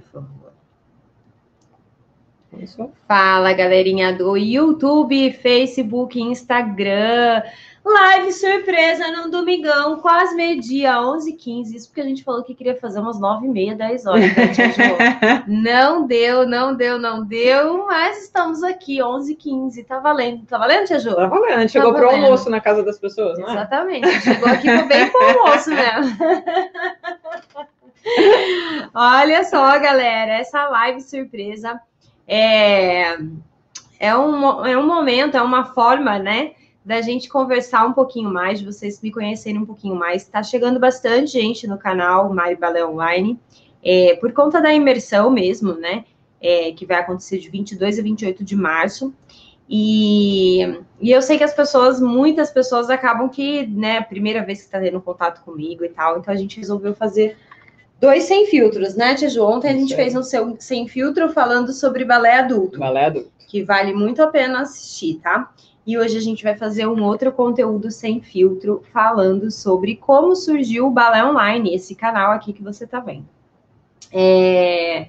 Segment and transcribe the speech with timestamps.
[0.00, 0.54] por favor.
[3.08, 7.42] Fala, galerinha do YouTube, Facebook, Instagram.
[7.84, 11.74] Live surpresa no domingão, quase meio-dia, 11h15.
[11.74, 14.22] Isso porque a gente falou que queria fazer umas 9h30, 10 horas.
[14.22, 17.84] Né, não deu, não deu, não deu.
[17.86, 19.84] Mas estamos aqui, 11h15.
[19.86, 20.46] Tá valendo.
[20.46, 21.14] Tá valendo, Tia Ju?
[21.14, 21.68] Tá valendo.
[21.68, 22.24] Chegou tá pro valendo.
[22.24, 23.52] almoço na casa das pessoas, não é?
[23.52, 24.20] Exatamente.
[24.22, 26.16] Chegou aqui bem pro almoço mesmo.
[28.94, 30.32] Olha só, galera.
[30.32, 31.80] Essa live surpresa
[32.26, 33.16] é,
[33.98, 36.52] é, um, é um momento, é uma forma, né?
[36.84, 40.22] da gente conversar um pouquinho mais, de vocês me conhecerem um pouquinho mais.
[40.22, 43.40] Está chegando bastante gente no canal Mari Balé Online,
[43.82, 46.04] é, por conta da imersão mesmo, né?
[46.40, 49.14] É, que vai acontecer de 22 a 28 de março.
[49.68, 50.60] E,
[51.00, 54.78] e eu sei que as pessoas, muitas pessoas acabam que, né, primeira vez que está
[54.78, 57.38] tendo contato comigo e tal, então a gente resolveu fazer
[58.00, 59.42] dois sem filtros, né, Tia Ju?
[59.44, 62.78] Ontem a gente fez um seu, sem filtro falando sobre balé adulto.
[62.78, 63.30] Balé adulto.
[63.48, 65.52] Que vale muito a pena assistir, tá?
[65.86, 70.86] E hoje a gente vai fazer um outro conteúdo sem filtro, falando sobre como surgiu
[70.86, 73.28] o Balé Online, esse canal aqui que você está vendo.
[74.10, 75.08] É...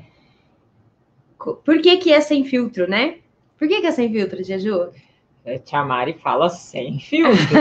[1.38, 3.20] Por que, que é sem filtro, né?
[3.58, 4.90] Por que, que é sem filtro, Jeju?
[5.46, 7.36] É, Tia Mari fala sem filtro.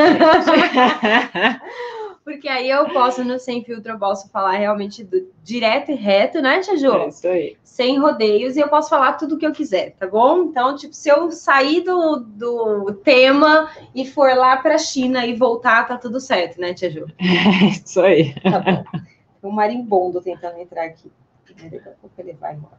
[2.25, 6.41] Porque aí eu posso, no Sem Filtro, eu posso falar realmente do, direto e reto,
[6.41, 6.92] né, Tia Ju?
[6.92, 7.56] É isso aí.
[7.62, 10.45] Sem rodeios, e eu posso falar tudo o que eu quiser, tá bom?
[10.45, 15.34] Então, tipo, se eu sair do, do tema e for lá para a China e
[15.34, 17.06] voltar, tá tudo certo, né, Tia Ju?
[17.20, 18.34] É isso aí.
[18.41, 18.84] Tá bom.
[19.42, 21.12] O marimbondo tentando entrar aqui.
[21.47, 22.78] Daqui a pouco ele vai embora.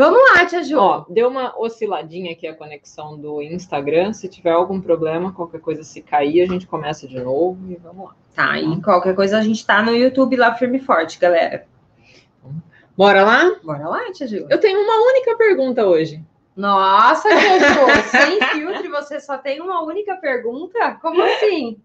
[0.00, 0.78] Vamos lá, Tia Ju.
[0.78, 4.14] Ó, deu uma osciladinha aqui a conexão do Instagram.
[4.14, 8.06] Se tiver algum problema, qualquer coisa se cair, a gente começa de novo e vamos
[8.06, 8.16] lá.
[8.34, 11.66] Tá, e qualquer coisa a gente tá no YouTube lá firme e forte, galera.
[12.96, 13.60] Bora lá?
[13.62, 14.46] Bora lá, Tia Ju.
[14.48, 16.24] Eu tenho uma única pergunta hoje.
[16.56, 20.98] Nossa, Tia Ju, sem filtro você só tem uma única pergunta?
[21.02, 21.78] Como assim?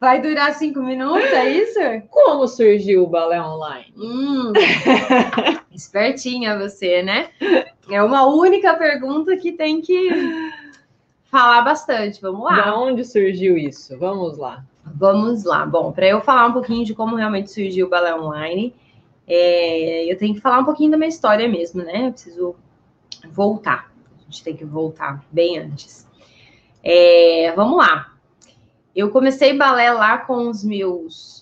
[0.00, 1.78] Vai durar cinco minutos, é isso?
[2.10, 3.94] Como surgiu o balé online?
[3.96, 4.52] Hum,
[5.74, 7.30] espertinha você, né?
[7.90, 10.08] É uma única pergunta que tem que
[11.24, 12.20] falar bastante.
[12.22, 12.62] Vamos lá.
[12.62, 13.98] De onde surgiu isso?
[13.98, 14.64] Vamos lá.
[14.84, 15.66] Vamos lá.
[15.66, 18.74] Bom, para eu falar um pouquinho de como realmente surgiu o balé online,
[19.26, 22.06] é, eu tenho que falar um pouquinho da minha história mesmo, né?
[22.06, 22.56] Eu preciso
[23.30, 23.92] voltar.
[24.20, 26.06] A gente tem que voltar bem antes.
[26.82, 28.12] É, vamos lá.
[28.94, 31.33] Eu comecei balé lá com os meus.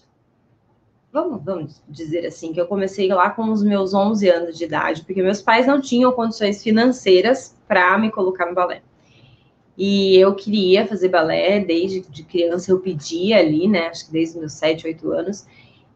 [1.12, 5.02] Vamos, vamos dizer assim, que eu comecei lá com os meus 11 anos de idade,
[5.04, 8.80] porque meus pais não tinham condições financeiras para me colocar no balé.
[9.76, 13.88] E eu queria fazer balé desde de criança, eu pedia ali, né?
[13.88, 15.46] Acho que desde meus 7, 8 anos.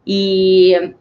[0.06, 0.92] E,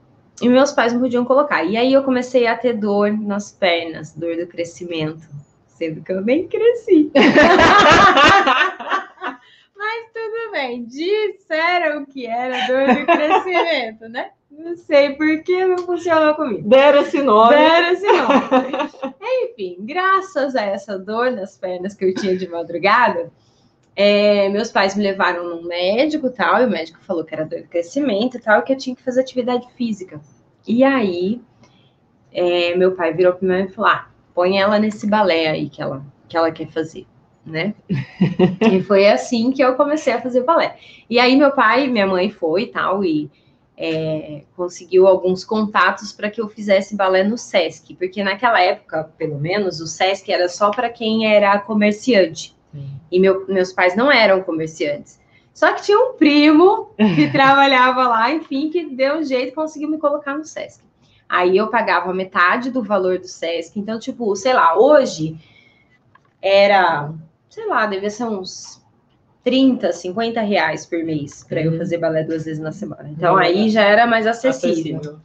[0.41, 1.65] e meus pais não podiam colocar.
[1.65, 5.27] E aí eu comecei a ter dor nas pernas, dor do crescimento,
[5.67, 7.11] sendo que eu nem cresci.
[10.55, 14.29] Bem, disseram que era dor de crescimento, né?
[14.49, 16.69] Não sei por que não funcionou comigo.
[16.69, 17.53] Deram esse nome.
[17.57, 19.11] Deram esse nome.
[19.21, 23.29] Enfim, graças a essa dor nas pernas que eu tinha de madrugada,
[23.97, 27.59] é, meus pais me levaram num médico tal, e o médico falou que era dor
[27.59, 30.21] de crescimento e tal, e que eu tinha que fazer atividade física.
[30.65, 31.41] E aí,
[32.31, 35.81] é, meu pai virou para mim e falou: ah, põe ela nesse balé aí que
[35.81, 37.05] ela, que ela quer fazer
[37.45, 37.73] né?
[38.71, 40.77] e foi assim que eu comecei a fazer balé.
[41.09, 43.29] E aí meu pai e minha mãe foi e tal, e
[43.77, 49.37] é, conseguiu alguns contatos para que eu fizesse balé no SESC, porque naquela época, pelo
[49.37, 52.55] menos, o SESC era só para quem era comerciante.
[53.09, 55.19] E meu, meus pais não eram comerciantes.
[55.53, 59.89] Só que tinha um primo que trabalhava lá, enfim, que deu um jeito e conseguiu
[59.89, 60.83] me colocar no SESC.
[61.27, 63.79] Aí eu pagava metade do valor do SESC.
[63.79, 65.37] Então, tipo, sei lá, hoje
[66.41, 67.13] era
[67.55, 68.83] sei lá, devia ser uns
[69.45, 71.67] 30, 50 reais por mês para uhum.
[71.67, 73.09] eu fazer balé duas vezes na semana.
[73.09, 73.39] Então uhum.
[73.39, 74.97] aí já era mais acessível.
[74.97, 75.19] acessível.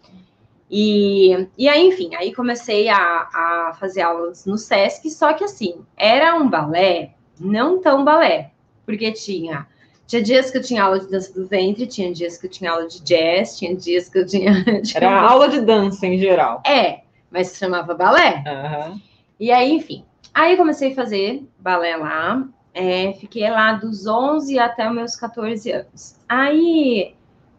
[0.70, 5.80] E, e aí, enfim, aí comecei a, a fazer aulas no SESC, só que assim,
[5.96, 8.52] era um balé, não tão balé,
[8.86, 9.66] porque tinha
[10.06, 12.70] tinha dias que eu tinha aula de dança do ventre, tinha dias que eu tinha
[12.70, 14.64] aula de jazz, tinha dias que eu tinha.
[14.82, 16.62] tinha Era aula de dança em geral.
[16.64, 18.44] É, mas se chamava balé.
[18.46, 19.00] Uhum.
[19.38, 24.88] E aí, enfim, Aí comecei a fazer balé lá, é, fiquei lá dos 11 até
[24.90, 26.16] meus 14 anos.
[26.28, 27.14] Aí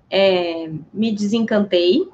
[0.10, 2.08] é, me desencantei,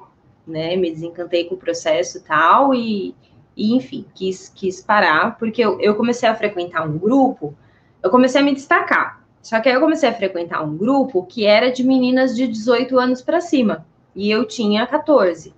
[0.46, 0.76] né?
[0.76, 3.14] Me desencantei com o processo e tal, e,
[3.56, 7.54] e enfim, quis, quis parar, porque eu, eu comecei a frequentar um grupo,
[8.02, 9.24] eu comecei a me destacar.
[9.42, 12.98] Só que aí eu comecei a frequentar um grupo que era de meninas de 18
[12.98, 15.54] anos para cima, e eu tinha 14.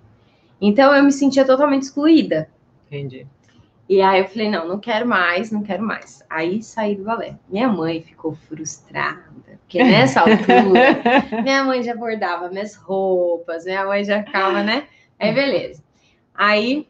[0.59, 2.47] Então eu me sentia totalmente excluída.
[2.87, 3.25] Entendi.
[3.91, 6.23] E aí eu falei, não, não quero mais, não quero mais.
[6.29, 7.35] Aí saí do balé.
[7.49, 9.25] Minha mãe ficou frustrada,
[9.59, 11.01] porque nessa altura,
[11.43, 14.87] minha mãe já bordava minhas roupas, minha mãe já ficava, né?
[15.19, 15.83] Aí beleza.
[16.33, 16.87] Aí,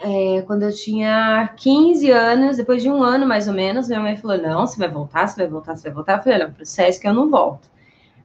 [0.00, 4.16] é, quando eu tinha 15 anos, depois de um ano mais ou menos, minha mãe
[4.16, 6.16] falou, não, você vai voltar, você vai voltar, você vai voltar.
[6.16, 7.68] Eu falei, não, pro Sesc eu não volto.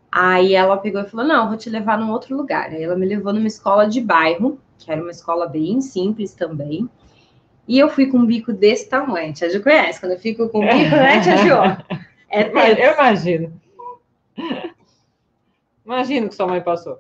[0.10, 2.70] Aí ela pegou e falou, não, vou te levar num outro lugar.
[2.70, 6.90] Aí ela me levou numa escola de bairro, que era uma escola bem simples também.
[7.68, 9.34] E eu fui com um bico desse tamanho.
[9.34, 10.00] Tia Ju conhece.
[10.00, 12.04] Quando eu fico com um bico, né, Tia Ju?
[12.36, 12.82] É tenso.
[12.82, 13.62] Eu imagino.
[15.86, 16.98] Imagino que sua mãe passou.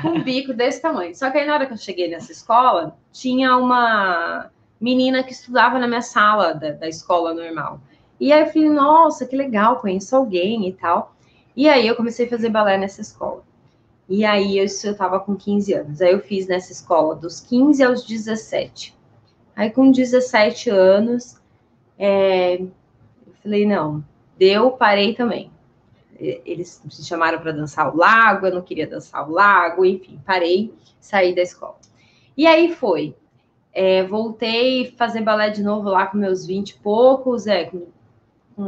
[0.00, 1.14] Com um bico desse tamanho.
[1.14, 4.50] Só que aí, na hora que eu cheguei nessa escola, tinha uma
[4.80, 7.80] menina que estudava na minha sala da, da escola normal.
[8.18, 11.14] E aí eu falei, nossa, que legal, conheço alguém e tal.
[11.54, 13.44] E aí eu comecei a fazer balé nessa escola.
[14.08, 16.00] E aí eu, eu tava com 15 anos.
[16.00, 18.95] Aí eu fiz nessa escola dos 15 aos 17.
[19.56, 21.40] Aí com 17 anos,
[21.98, 22.70] é, eu
[23.42, 24.04] falei, não,
[24.38, 25.50] deu, parei também.
[26.18, 30.72] Eles me chamaram para dançar o lago, eu não queria dançar o lago, enfim, parei,
[31.00, 31.78] saí da escola.
[32.36, 33.16] E aí foi.
[33.72, 37.88] É, voltei fazer balé de novo lá com meus 20 e poucos, é, com,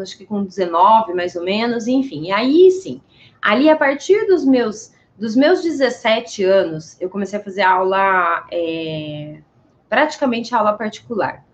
[0.00, 2.25] acho que com 19 mais ou menos, enfim.
[2.25, 3.00] E aí sim,
[3.41, 9.41] ali a partir dos meus dos meus 17 anos, eu comecei a fazer aula é,
[9.88, 11.44] praticamente aula particular,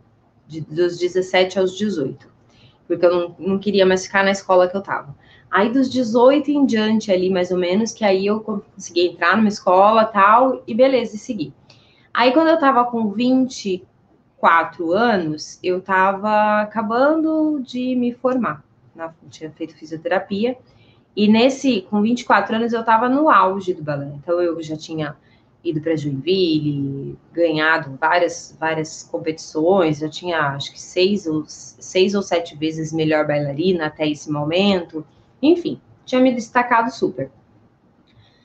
[0.46, 2.28] de, dos 17 aos 18,
[2.86, 5.14] porque eu não, não queria mais ficar na escola que eu estava.
[5.50, 9.48] Aí dos 18 em diante ali, mais ou menos, que aí eu consegui entrar numa
[9.48, 11.52] escola tal, e beleza, e seguir.
[12.12, 18.64] Aí quando eu estava com 24 anos, eu estava acabando de me formar.
[18.94, 20.58] Na, tinha feito fisioterapia,
[21.16, 24.12] e nesse, com 24 anos, eu estava no auge do balé.
[24.16, 25.16] Então eu já tinha
[25.64, 30.02] ido para Joinville, ganhado várias, várias competições.
[30.02, 35.04] Eu tinha, acho que seis ou, seis ou sete vezes melhor bailarina até esse momento.
[35.40, 37.30] Enfim, tinha me destacado super.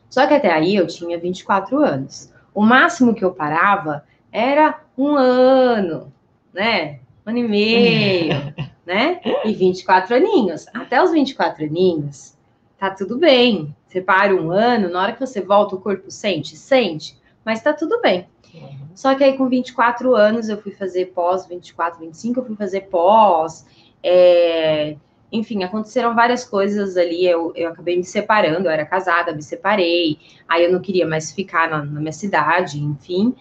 [0.10, 2.34] Só que até aí eu tinha 24 anos.
[2.54, 6.12] O máximo que eu parava era um ano,
[6.54, 7.00] né?
[7.26, 8.54] Um ano e meio,
[8.86, 9.20] né?
[9.46, 10.66] E 24 aninhos.
[10.74, 12.38] Até os 24 aninhos,
[12.78, 13.76] tá tudo bem.
[13.90, 16.56] Você para um ano, na hora que você volta, o corpo sente?
[16.56, 18.28] Sente, mas tá tudo bem.
[18.54, 18.78] Uhum.
[18.94, 22.82] Só que aí com 24 anos eu fui fazer pós, 24, 25, eu fui fazer
[22.82, 23.66] pós.
[24.04, 24.96] É...
[25.32, 27.26] Enfim, aconteceram várias coisas ali.
[27.26, 30.20] Eu, eu acabei me separando, eu era casada, me separei.
[30.48, 33.36] Aí eu não queria mais ficar na, na minha cidade, enfim.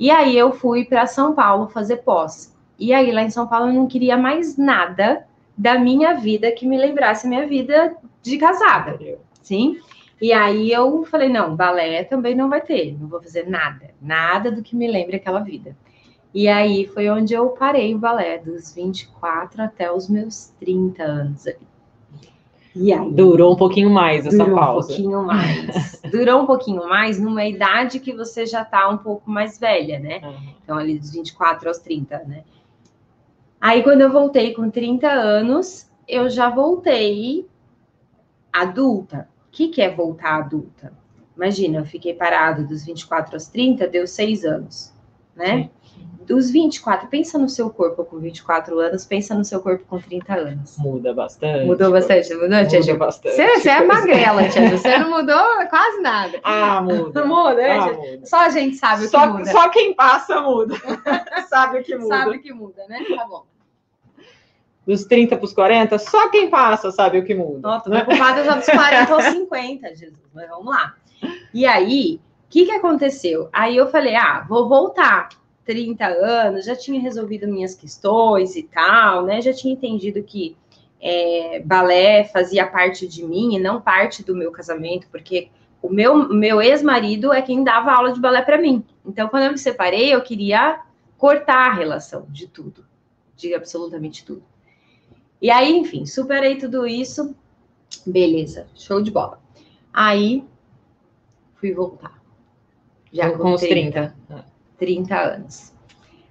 [0.00, 2.52] E aí eu fui para São Paulo fazer pós.
[2.76, 5.24] E aí lá em São Paulo eu não queria mais nada
[5.56, 8.98] da minha vida que me lembrasse a minha vida de casada,
[9.42, 9.78] sim?
[10.22, 14.52] E aí eu falei, não, balé também não vai ter, não vou fazer nada, nada
[14.52, 15.76] do que me lembre aquela vida.
[16.32, 21.44] E aí foi onde eu parei o balé, dos 24 até os meus 30 anos
[21.48, 21.66] ali.
[22.74, 24.86] E aí, durou um pouquinho mais essa durou pausa.
[24.86, 26.00] um pouquinho mais.
[26.12, 30.20] durou um pouquinho mais numa idade que você já tá um pouco mais velha, né?
[30.22, 30.54] Uhum.
[30.62, 32.44] Então, ali dos 24 aos 30, né?
[33.60, 37.44] Aí, quando eu voltei com 30 anos, eu já voltei
[38.52, 39.31] adulta.
[39.52, 40.94] O que, que é voltar adulta?
[41.36, 44.94] Imagina, eu fiquei parado dos 24 aos 30, deu seis anos,
[45.36, 45.68] né?
[46.26, 50.32] Dos 24, pensa no seu corpo com 24 anos, pensa no seu corpo com 30
[50.32, 50.78] anos.
[50.78, 51.66] Muda bastante.
[51.66, 53.36] Mudou bastante, mudou, Tia Muda bastante.
[53.36, 56.40] Você, você é magrela, Tia Você não mudou quase nada.
[56.42, 57.26] Ah, muda.
[57.26, 58.20] muda, né, ah, muda.
[58.24, 59.52] Só a gente sabe só, o que muda.
[59.52, 60.76] Só quem passa muda.
[61.50, 62.16] sabe o que muda.
[62.16, 63.04] Sabe o que muda, né?
[63.14, 63.51] Tá bom
[64.86, 67.60] dos 30 para os 40, só quem passa sabe o que muda.
[67.60, 70.94] Nossa, tô preocupada já dos 40 aos 50, Jesus, mas vamos lá.
[71.54, 73.48] E aí, o que, que aconteceu?
[73.52, 75.28] Aí eu falei, ah, vou voltar.
[75.64, 79.40] 30 anos, já tinha resolvido minhas questões e tal, né?
[79.40, 80.56] Já tinha entendido que
[81.00, 86.28] é, balé fazia parte de mim e não parte do meu casamento, porque o meu,
[86.28, 88.84] meu ex-marido é quem dava aula de balé para mim.
[89.04, 90.80] Então, quando eu me separei, eu queria
[91.16, 92.84] cortar a relação de tudo,
[93.36, 94.44] de absolutamente tudo.
[95.42, 97.34] E aí, enfim, superei tudo isso.
[98.06, 99.42] Beleza, show de bola.
[99.92, 100.44] Aí
[101.56, 102.22] fui voltar.
[103.12, 104.46] Já com, com 30, 30.
[104.78, 105.72] 30 anos.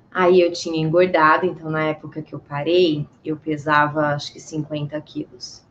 [0.10, 5.00] Aí eu tinha engordado, então na época que eu parei, eu pesava acho que 50
[5.01, 5.62] quilos.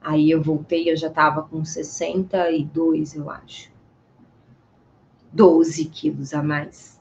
[0.00, 3.70] Aí eu voltei, eu já tava com 62, eu acho.
[5.32, 6.95] 12 quilos a mais.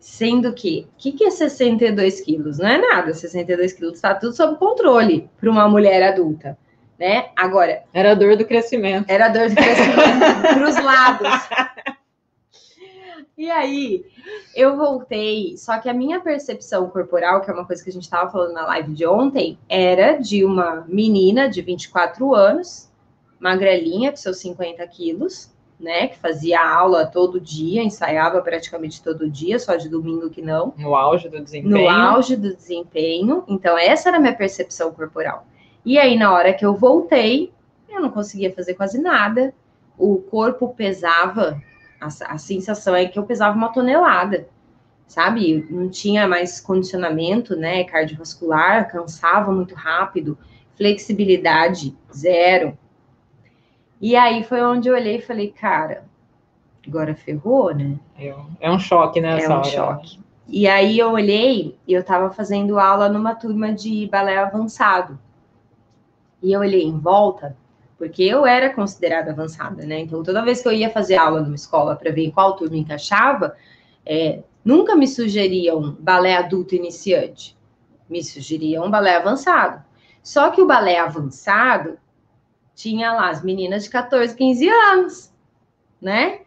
[0.00, 2.58] Sendo que, o que, que é 62 quilos?
[2.58, 6.56] Não é nada, 62 quilos está tudo sob controle para uma mulher adulta,
[6.98, 7.28] né?
[7.36, 7.82] Agora.
[7.92, 9.10] Era dor do crescimento.
[9.10, 11.28] Era dor do crescimento para os lados.
[13.36, 14.04] E aí,
[14.54, 18.02] eu voltei, só que a minha percepção corporal, que é uma coisa que a gente
[18.02, 22.90] estava falando na live de ontem, era de uma menina de 24 anos,
[23.38, 26.08] magrelinha, com seus 50 quilos, né?
[26.08, 30.74] Que fazia aula todo dia, ensaiava praticamente todo dia, só de domingo que não.
[30.76, 31.70] No auge do desempenho.
[31.70, 33.44] No auge do desempenho.
[33.48, 35.46] Então, essa era a minha percepção corporal.
[35.84, 37.52] E aí, na hora que eu voltei,
[37.88, 39.54] eu não conseguia fazer quase nada.
[39.98, 41.60] O corpo pesava,
[42.00, 44.48] a, a sensação é que eu pesava uma tonelada,
[45.06, 45.66] sabe?
[45.70, 47.84] Não tinha mais condicionamento, né?
[47.84, 50.38] Cardiovascular, cansava muito rápido,
[50.76, 52.78] flexibilidade zero.
[54.00, 56.04] E aí foi onde eu olhei e falei, cara,
[56.86, 57.98] agora ferrou, né?
[58.18, 59.42] É, é um choque, né?
[59.42, 59.64] É um hora.
[59.64, 60.18] choque.
[60.48, 65.18] E aí eu olhei e eu estava fazendo aula numa turma de balé avançado.
[66.42, 67.56] E eu olhei em volta,
[67.98, 70.00] porque eu era considerada avançada, né?
[70.00, 73.54] Então toda vez que eu ia fazer aula numa escola para ver qual turma encaixava,
[74.04, 77.56] é, nunca me sugeriam balé adulto iniciante.
[78.08, 79.84] Me sugeriam balé avançado.
[80.22, 81.98] Só que o balé avançado
[82.80, 85.32] tinha lá as meninas de 14, 15 anos,
[86.00, 86.40] né?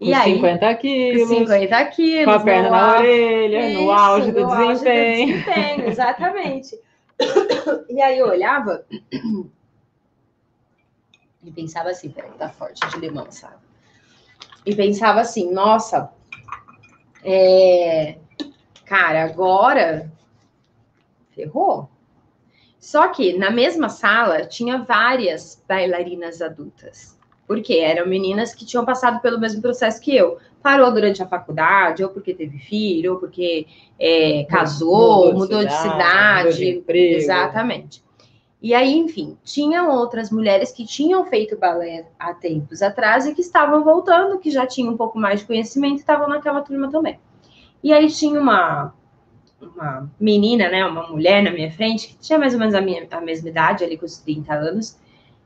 [0.00, 1.28] E com aí, 50 quilos.
[1.28, 2.24] 50 quilos.
[2.24, 4.68] Com a perna na orelha, isso, no auge do no desempenho.
[4.68, 6.80] Auge do desempenho, exatamente.
[7.88, 8.84] e aí eu olhava
[11.42, 13.64] e pensava assim, peraí, tá forte de limão, sabe?
[14.66, 16.12] E pensava assim, nossa,
[17.22, 18.18] é...
[18.84, 20.12] cara, agora
[21.30, 21.88] ferrou.
[22.86, 27.18] Só que na mesma sala tinha várias bailarinas adultas.
[27.44, 30.38] Porque eram meninas que tinham passado pelo mesmo processo que eu.
[30.62, 33.66] Parou durante a faculdade, ou porque teve filho, ou porque
[33.98, 36.74] é, casou, mudou, mudou de cidade.
[36.76, 36.98] Mudou de.
[37.16, 38.04] Exatamente.
[38.62, 43.40] E aí, enfim, tinham outras mulheres que tinham feito balé há tempos atrás e que
[43.40, 47.18] estavam voltando, que já tinham um pouco mais de conhecimento e estavam naquela turma também.
[47.82, 48.94] E aí tinha uma
[49.60, 53.06] uma menina, né, uma mulher na minha frente, que tinha mais ou menos a, minha,
[53.10, 54.98] a mesma idade, ali com os 30 anos,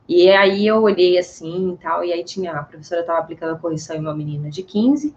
[0.07, 3.59] e aí eu olhei assim e tal, e aí tinha, a professora estava aplicando a
[3.59, 5.15] correção em uma menina de 15,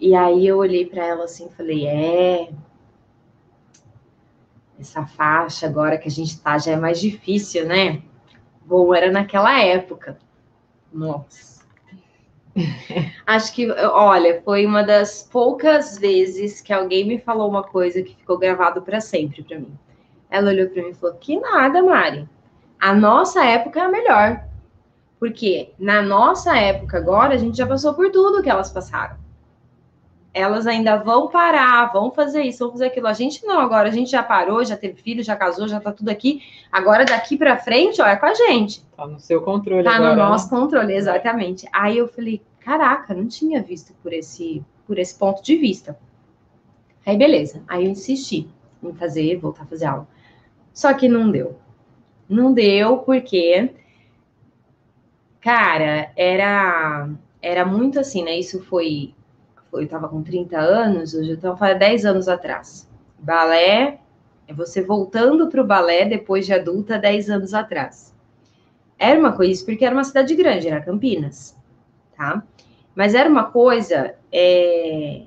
[0.00, 2.50] e aí eu olhei para ela assim e falei, é,
[4.78, 8.02] essa faixa agora que a gente tá já é mais difícil, né?
[8.64, 10.18] Bom, era naquela época.
[10.92, 11.55] Nossa.
[13.26, 18.14] Acho que, olha, foi uma das poucas vezes que alguém me falou uma coisa que
[18.14, 19.76] ficou gravado para sempre para mim.
[20.30, 22.28] Ela olhou para mim e falou: "Que nada, Mari.
[22.80, 24.44] A nossa época é a melhor.
[25.18, 29.16] Porque na nossa época agora a gente já passou por tudo que elas passaram.
[30.38, 33.06] Elas ainda vão parar, vão fazer isso, vão fazer aquilo.
[33.06, 35.90] A gente não, agora a gente já parou, já teve filho, já casou, já tá
[35.90, 36.42] tudo aqui.
[36.70, 38.84] Agora daqui para frente, ó, é com a gente.
[38.94, 40.60] Tá no seu controle Tá agora, no nosso né?
[40.60, 41.66] controle, exatamente.
[41.72, 45.98] Aí eu falei, caraca, não tinha visto por esse, por esse ponto de vista.
[47.06, 48.46] Aí beleza, aí eu insisti
[48.82, 50.06] em fazer, voltar a fazer aula.
[50.70, 51.56] Só que não deu.
[52.28, 53.70] Não deu porque,
[55.40, 57.08] cara, era
[57.40, 58.36] era muito assim, né?
[58.38, 59.14] Isso foi
[59.72, 62.88] eu tava com 30 anos, hoje eu tava 10 anos atrás.
[63.18, 64.00] Balé
[64.46, 68.14] é você voltando para o balé depois de adulta 10 anos atrás.
[68.98, 71.56] Era uma coisa, porque era uma cidade grande, era Campinas,
[72.16, 72.42] tá?
[72.94, 75.24] Mas era uma coisa é,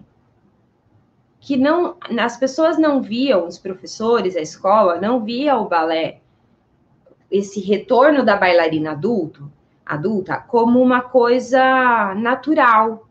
[1.39, 6.21] que não, as pessoas não viam, os professores, a escola, não via o balé,
[7.31, 9.51] esse retorno da bailarina adulto,
[9.85, 13.07] adulta, como uma coisa natural,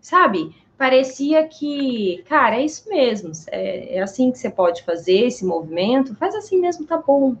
[0.00, 0.54] sabe?
[0.78, 6.14] Parecia que, cara, é isso mesmo, é, é assim que você pode fazer esse movimento,
[6.14, 7.36] faz assim mesmo, tá bom.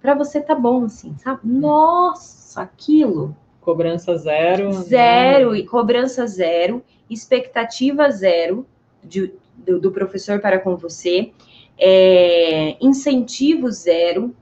[0.00, 1.40] Para você tá bom, assim, sabe?
[1.44, 3.34] Nossa, aquilo
[3.66, 4.72] Cobrança zero.
[4.74, 5.58] Zero, né?
[5.58, 8.64] e cobrança zero, expectativa zero
[9.02, 11.32] de, do, do, professor para com você,
[11.76, 14.32] é, incentivo zero.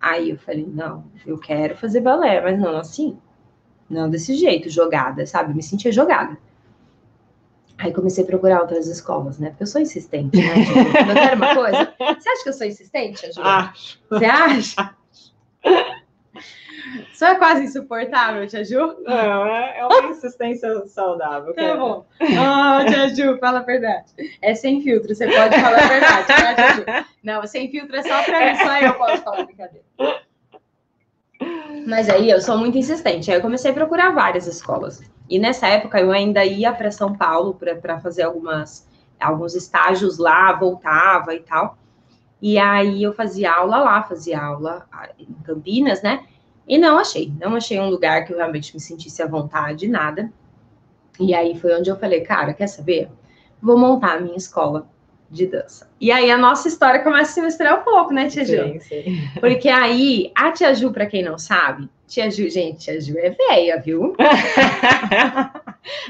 [0.00, 3.16] Aí eu falei, não, eu quero fazer balé, mas não assim.
[3.88, 5.54] Não desse jeito, jogada, sabe?
[5.54, 6.36] me sentia jogada.
[7.78, 9.50] Aí comecei a procurar outras escolas, né?
[9.50, 10.54] Porque eu sou insistente, né?
[11.08, 11.94] Eu quero uma coisa.
[11.98, 13.42] Você acha que eu sou insistente, Ju?
[13.42, 13.98] Acho.
[14.08, 14.94] Você acha?
[17.12, 18.96] Isso é quase insuportável, Tia Ju?
[19.04, 21.54] Não, é, é uma insistência saudável.
[21.54, 22.06] Tá bom.
[22.20, 24.12] Oh, Tia Ju, fala a verdade.
[24.40, 27.06] É sem filtro, você pode falar a verdade, tá, Tia Ju?
[27.22, 29.84] Não, sem filtro é só pra mim, só eu posso falar brincadeira.
[31.86, 33.30] Mas aí eu sou muito insistente.
[33.30, 35.02] Aí eu comecei a procurar várias escolas.
[35.28, 38.88] E nessa época eu ainda ia para São Paulo para fazer algumas,
[39.20, 41.76] alguns estágios lá, voltava e tal.
[42.40, 44.86] E aí eu fazia aula lá, fazia aula
[45.18, 46.24] em Campinas, né?
[46.66, 50.32] E não achei, não achei um lugar que eu realmente me sentisse à vontade, nada.
[51.20, 53.10] E aí foi onde eu falei, cara, quer saber?
[53.60, 54.86] Vou montar a minha escola
[55.34, 55.90] de dança.
[56.00, 58.52] E aí a nossa história começa a se misturar um pouco, né, Tia Ju?
[58.52, 59.28] Sim, sim.
[59.40, 63.30] Porque aí, a Tia Ju, pra quem não sabe, Tia Ju, gente, Tia Ju é
[63.30, 64.14] velha, viu?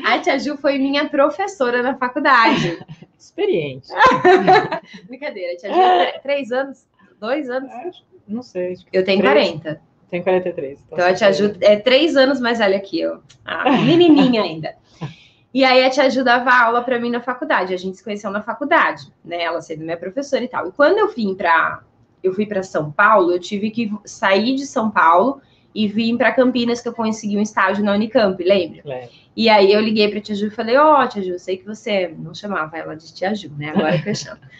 [0.04, 2.78] A Tia Ju foi minha professora na faculdade.
[3.18, 3.88] Experiente.
[5.08, 6.86] Brincadeira, Tia Ju, é três anos,
[7.18, 7.72] dois anos.
[8.28, 8.72] Não sei.
[8.72, 9.48] acho que Eu tenho três.
[9.50, 9.80] 40.
[10.10, 10.78] Tem 43.
[10.92, 13.20] Então a Tia Ju é três anos mais velha que eu.
[13.44, 14.76] Ah, menininha ainda.
[15.54, 17.72] E aí a Tia Ju dava aula para mim na faculdade.
[17.72, 19.40] A gente se conheceu na faculdade, né?
[19.40, 20.66] Ela sendo minha professora e tal.
[20.66, 21.80] E quando eu vim para
[22.24, 25.40] eu fui para São Paulo, eu tive que sair de São Paulo
[25.74, 28.80] e vim para Campinas que eu consegui um estágio na Unicamp, lembra?
[28.84, 29.10] Lembro.
[29.36, 31.64] E aí eu liguei para Tia Ju e falei: "Ó, Tia Ju, eu sei que
[31.64, 33.70] você não chamava ela de Tia Ju, né?
[33.70, 34.40] Agora que eu chamo.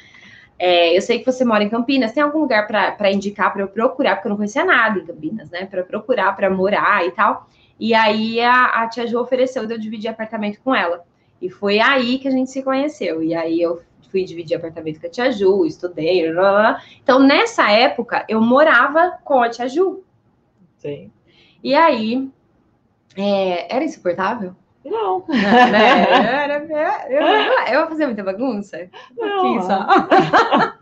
[0.57, 2.13] É, eu sei que você mora em Campinas.
[2.13, 4.15] Tem algum lugar para indicar para eu procurar?
[4.15, 5.67] Porque eu não conhecia nada em Campinas, né?
[5.67, 7.49] Para procurar, para morar e tal.
[7.79, 11.05] E aí a, a tia Ju ofereceu de eu dividir apartamento com ela.
[11.41, 13.23] E foi aí que a gente se conheceu.
[13.23, 16.33] E aí eu fui dividir apartamento com a tia Ju, estudei.
[16.33, 16.83] Blá, blá.
[17.03, 20.03] Então nessa época eu morava com a tia Ju.
[20.79, 21.11] Sim.
[21.63, 22.31] E aí
[23.17, 24.55] é, era insuportável?
[24.85, 25.25] Não.
[25.29, 26.45] né?
[26.45, 26.59] Era,
[27.09, 28.89] eu, eu vou fazer muita bagunça?
[29.17, 29.63] Não.
[29.63, 29.87] só.
[29.87, 30.77] tá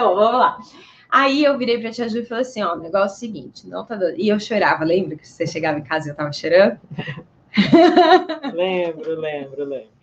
[0.00, 0.58] bom, vamos lá.
[1.10, 3.66] Aí eu virei pra tia Ju e falei assim: ó, o negócio é o seguinte,
[3.68, 4.18] não tá dando.
[4.18, 6.78] E eu chorava, lembra que você chegava em casa e eu tava chorando?
[8.54, 9.98] Lembro, lembro, lembro.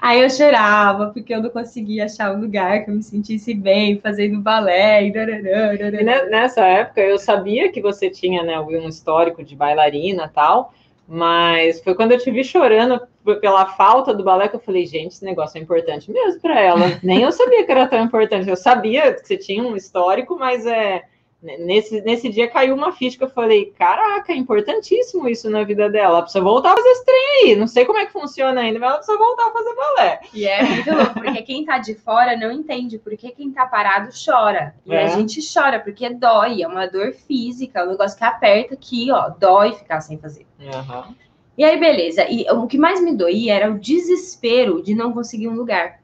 [0.00, 3.98] Aí eu chorava, porque eu não conseguia achar um lugar que eu me sentisse bem
[3.98, 6.02] fazendo balé e darará, darará.
[6.02, 10.74] ne- nessa época eu sabia que você tinha né, um histórico de bailarina e tal,
[11.06, 13.00] mas foi quando eu te vi chorando
[13.36, 16.86] pela falta do balé que eu falei, gente, esse negócio é importante mesmo para ela.
[17.02, 18.48] Nem eu sabia que era tão importante.
[18.48, 21.04] Eu sabia que você tinha um histórico, mas é
[21.40, 25.88] nesse, nesse dia caiu uma ficha que eu falei, caraca, é importantíssimo isso na vida
[25.88, 26.14] dela.
[26.14, 27.56] Ela precisa voltar a fazer esse trem aí.
[27.56, 30.20] Não sei como é que funciona ainda, mas ela precisa voltar a fazer balé.
[30.34, 34.08] E é muito louco, porque quem tá de fora não entende porque quem tá parado
[34.12, 34.74] chora.
[34.84, 35.04] E É.
[35.04, 39.10] a gente chora porque dói, é uma dor física, é um negócio que aperta aqui,
[39.12, 40.46] ó, dói ficar sem fazer.
[40.60, 41.14] Aham.
[41.58, 42.24] E aí, beleza.
[42.30, 45.98] E o que mais me doía era o desespero de não conseguir um lugar.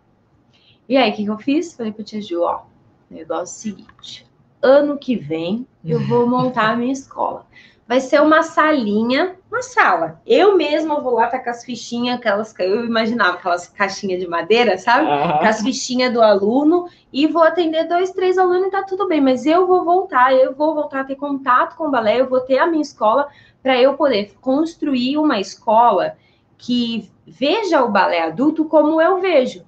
[0.88, 1.74] E aí, o que, que eu fiz?
[1.74, 2.62] Falei pra tia Ju, ó,
[3.08, 4.26] negócio é o seguinte.
[4.60, 7.46] Ano que vem eu vou montar a minha escola.
[7.86, 10.20] Vai ser uma salinha, uma sala.
[10.26, 14.26] Eu mesma vou lá tá com as fichinhas, aquelas que eu imaginava, aquelas caixinhas de
[14.26, 15.06] madeira, sabe?
[15.06, 15.46] Com Aham.
[15.46, 19.20] as fichinhas do aluno e vou atender dois, três alunos e tá tudo bem.
[19.20, 22.40] Mas eu vou voltar, eu vou voltar a ter contato com o balé, eu vou
[22.40, 23.28] ter a minha escola
[23.64, 26.18] para eu poder construir uma escola
[26.58, 29.64] que veja o balé adulto como eu vejo.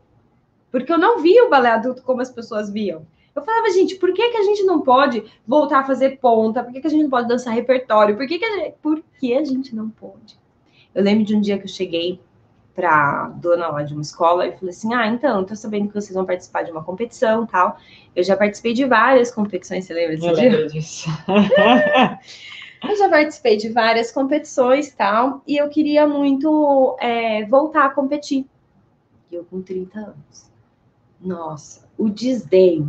[0.71, 3.07] Porque eu não via o balé adulto como as pessoas viam.
[3.35, 6.63] Eu falava, gente, por que, que a gente não pode voltar a fazer ponta?
[6.63, 8.19] Por que, que a gente não pode dançar repertório?
[8.19, 8.75] Por que, que a gente...
[8.83, 10.39] Por que a gente não pode?
[10.95, 12.21] Eu lembro de um dia que eu cheguei
[12.75, 16.15] para dona lá de uma escola e falei assim: Ah, então, tô sabendo que vocês
[16.15, 17.79] vão participar de uma competição e tal.
[18.15, 21.09] Eu já participei de várias competições, você lembra desse Eu lembro disso.
[22.83, 27.91] Eu já participei de várias competições e tal, e eu queria muito é, voltar a
[27.91, 28.47] competir.
[29.31, 30.51] E eu com 30 anos.
[31.21, 32.89] Nossa, o desdém.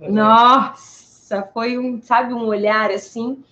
[0.00, 3.42] Nossa, foi um, sabe, um olhar assim.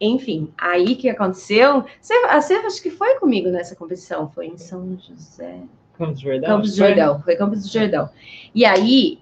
[0.00, 1.84] Enfim, aí que aconteceu?
[2.00, 5.60] Você, você acho que foi comigo nessa competição, foi em São José.
[5.96, 6.48] Campos do Jordão?
[6.48, 8.10] Campos do Jordão, foi Campos do Jordão.
[8.54, 9.20] E aí,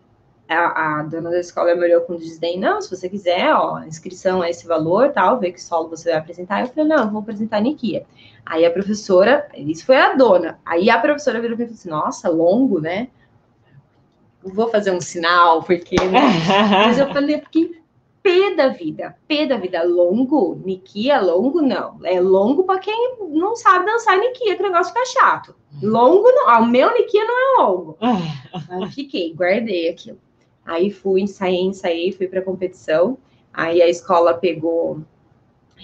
[0.55, 3.87] a, a dona da escola me olhou com desdém, não, se você quiser, ó, a
[3.87, 6.61] inscrição é esse valor, tal, ver que solo você vai apresentar.
[6.61, 8.05] Eu falei, não, eu vou apresentar a Nikia.
[8.45, 11.89] Aí a professora, isso foi a dona, aí a professora virou mim e falou assim,
[11.89, 13.09] nossa, longo, né?
[14.43, 15.97] Eu vou fazer um sinal, porque...
[15.97, 16.21] né?
[16.87, 17.81] Mas eu falei, porque
[18.23, 21.99] pé da vida, pé da vida, longo, Nikia, longo não.
[22.05, 25.55] É longo para quem não sabe dançar Nikia, que o negócio fica chato.
[25.83, 27.97] Longo não, ah, o meu Nikia não é longo.
[28.69, 30.19] Aí fiquei, guardei aquilo.
[30.71, 33.19] Aí fui, ensaiei, ensaiei, fui para competição.
[33.53, 35.01] Aí a escola pegou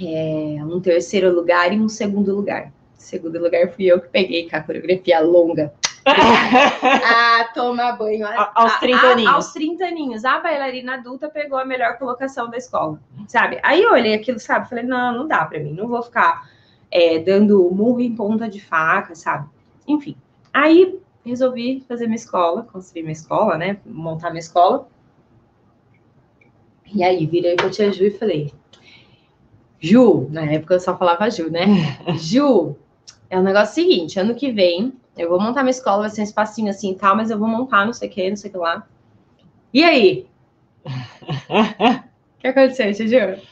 [0.01, 2.73] é, um terceiro lugar e um segundo lugar.
[2.95, 5.73] Segundo lugar fui eu que peguei com a coreografia longa.
[7.05, 8.25] Ah, tomar banho.
[8.27, 9.35] A- aos A- 30 a- aninhos.
[9.35, 10.25] Aos 30 aninhos.
[10.25, 13.59] A bailarina adulta pegou a melhor colocação da escola, sabe?
[13.63, 14.69] Aí eu olhei aquilo, sabe?
[14.69, 15.73] Falei, não, não dá pra mim.
[15.73, 16.49] Não vou ficar
[16.93, 19.49] é, dando murro em ponta de faca, sabe?
[19.89, 20.17] Enfim.
[20.53, 20.97] Aí
[21.31, 23.79] resolvi fazer minha escola, construir minha escola, né?
[23.85, 24.89] Montar minha escola.
[26.95, 28.53] E aí virei pra tia Ju e falei,
[29.81, 31.67] Ju, na época eu só falava Ju, né?
[32.19, 32.77] Ju,
[33.29, 36.25] é o negócio seguinte, ano que vem eu vou montar minha escola, vai ser um
[36.25, 38.53] espacinho assim e tal, mas eu vou montar não sei o que, não sei o
[38.53, 38.87] que lá.
[39.73, 40.27] E aí?
[42.37, 43.43] O que aconteceu, tia Ju?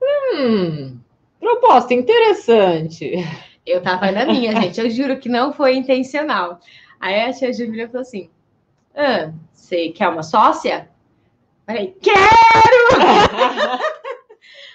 [0.00, 1.00] Hum,
[1.38, 3.12] proposta interessante.
[3.66, 4.80] Eu tava na minha, gente.
[4.80, 6.60] Eu juro que não foi intencional.
[7.00, 8.30] Aí a tia Júlia falou assim:
[8.94, 10.88] ah, você quer uma sócia?
[11.66, 12.22] Falei, quero!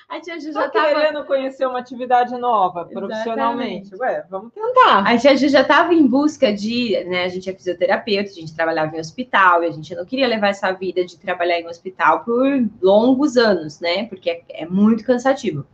[0.09, 3.93] A tia Ju já estava querendo conhecer uma atividade nova profissionalmente.
[3.95, 5.05] Ué, vamos tentar.
[5.05, 7.25] A tia Ju já estava em busca de, né?
[7.25, 10.47] A gente é fisioterapeuta, a gente trabalhava em hospital e a gente não queria levar
[10.47, 12.47] essa vida de trabalhar em hospital por
[12.81, 14.05] longos anos, né?
[14.05, 15.67] Porque é, é muito cansativo.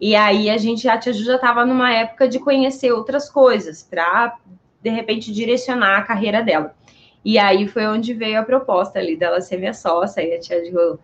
[0.00, 3.82] E aí a gente, a tia Ju já estava numa época de conhecer outras coisas
[3.82, 4.36] para
[4.80, 6.74] de repente direcionar a carreira dela.
[7.24, 10.64] E aí foi onde veio a proposta ali dela ser minha sócia, e a tia
[10.64, 10.98] Ju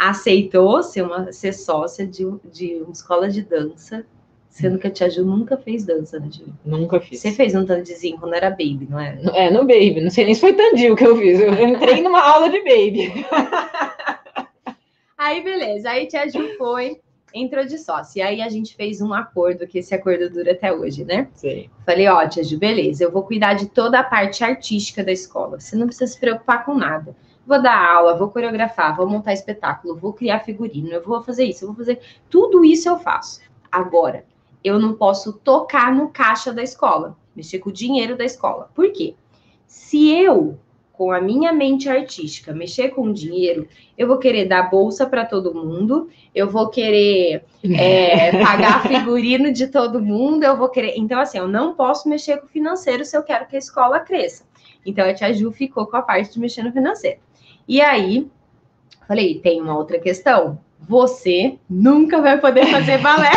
[0.00, 4.04] aceitou ser, uma, ser sócia de, de uma escola de dança,
[4.48, 6.46] sendo que a Tia Ju nunca fez dança, né, Tia?
[6.64, 7.20] Nunca fiz.
[7.20, 9.18] Você fez um tandizinho quando era baby, não é?
[9.34, 10.00] É, no baby.
[10.00, 11.38] Não sei nem se foi tandinho que eu fiz.
[11.38, 13.26] Eu entrei numa aula de baby.
[15.18, 15.90] Aí, beleza.
[15.90, 16.98] Aí Tia Ju foi,
[17.34, 18.20] entrou de sócia.
[18.20, 21.28] E aí a gente fez um acordo, que esse acordo dura até hoje, né?
[21.34, 21.68] Sim.
[21.84, 25.60] Falei, ó, Tia Ju, beleza, eu vou cuidar de toda a parte artística da escola.
[25.60, 27.14] Você não precisa se preocupar com nada
[27.50, 31.64] vou dar aula, vou coreografar, vou montar espetáculo, vou criar figurino, eu vou fazer isso,
[31.64, 32.00] eu vou fazer.
[32.28, 33.40] Tudo isso eu faço.
[33.72, 34.24] Agora,
[34.62, 38.70] eu não posso tocar no caixa da escola, mexer com o dinheiro da escola.
[38.72, 39.16] Por quê?
[39.66, 40.58] Se eu,
[41.00, 45.24] com a minha mente artística, mexer com o dinheiro, eu vou querer dar bolsa para
[45.24, 50.98] todo mundo, eu vou querer é, pagar figurino de todo mundo, eu vou querer.
[50.98, 53.98] Então, assim, eu não posso mexer com o financeiro se eu quero que a escola
[54.00, 54.44] cresça.
[54.84, 57.20] Então, a Tia Ju ficou com a parte de mexer no financeiro.
[57.66, 58.28] E aí,
[59.08, 60.60] falei, tem uma outra questão.
[60.80, 63.30] Você nunca vai poder fazer balé.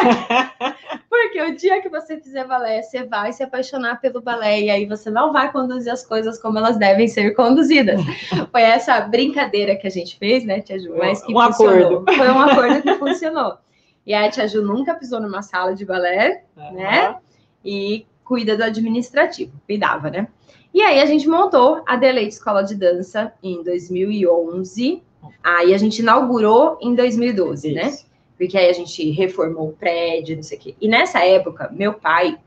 [1.23, 4.85] Porque o dia que você fizer balé, você vai se apaixonar pelo balé e aí
[4.85, 8.01] você não vai conduzir as coisas como elas devem ser conduzidas.
[8.51, 10.93] Foi essa brincadeira que a gente fez, né, Tia Ju?
[10.97, 11.99] Mas que um funcionou.
[11.99, 12.13] acordo.
[12.13, 13.57] Foi um acordo que funcionou.
[14.05, 16.73] E a Tia Ju nunca pisou numa sala de balé, uhum.
[16.73, 17.15] né?
[17.63, 20.27] E cuida do administrativo, cuidava, né?
[20.73, 25.01] E aí a gente montou a Deleite Escola de Dança em 2011.
[25.41, 27.87] Aí a gente inaugurou em 2012, né?
[27.87, 28.03] Isso.
[28.03, 28.12] né?
[28.43, 30.75] Porque aí a gente reformou o prédio, não sei o quê.
[30.81, 32.37] E nessa época, meu pai,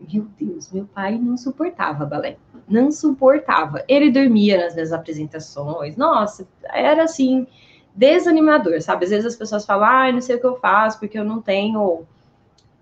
[0.00, 2.38] meu Deus, meu pai não suportava balé.
[2.66, 3.84] Não suportava.
[3.86, 5.98] Ele dormia nas minhas apresentações.
[5.98, 7.46] Nossa, era assim,
[7.94, 9.04] desanimador, sabe?
[9.04, 11.42] Às vezes as pessoas falam, ah, não sei o que eu faço, porque eu não
[11.42, 12.04] tenho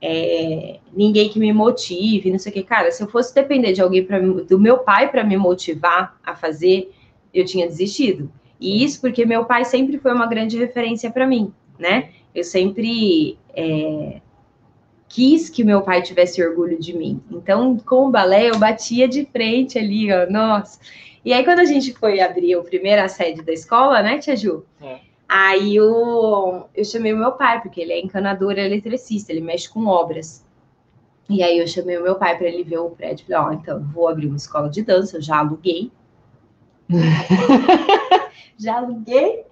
[0.00, 2.62] é, ninguém que me motive, não sei o que.
[2.62, 6.36] Cara, se eu fosse depender de alguém pra, do meu pai para me motivar a
[6.36, 6.94] fazer,
[7.34, 8.30] eu tinha desistido.
[8.60, 12.10] E isso porque meu pai sempre foi uma grande referência para mim, né?
[12.34, 14.20] Eu sempre é,
[15.08, 17.22] quis que meu pai tivesse orgulho de mim.
[17.30, 20.78] Então, com o balé, eu batia de frente ali, ó, nossa.
[21.24, 24.64] E aí, quando a gente foi abrir a primeira sede da escola, né, Tia Ju?
[24.82, 29.68] É Aí eu, eu chamei o meu pai, porque ele é encanador eletricista, ele mexe
[29.68, 30.46] com obras.
[31.28, 33.26] E aí eu chamei o meu pai para ele ver o prédio.
[33.26, 35.90] Falei, ó, oh, então, vou abrir uma escola de dança, eu já aluguei.
[38.58, 39.44] já aluguei.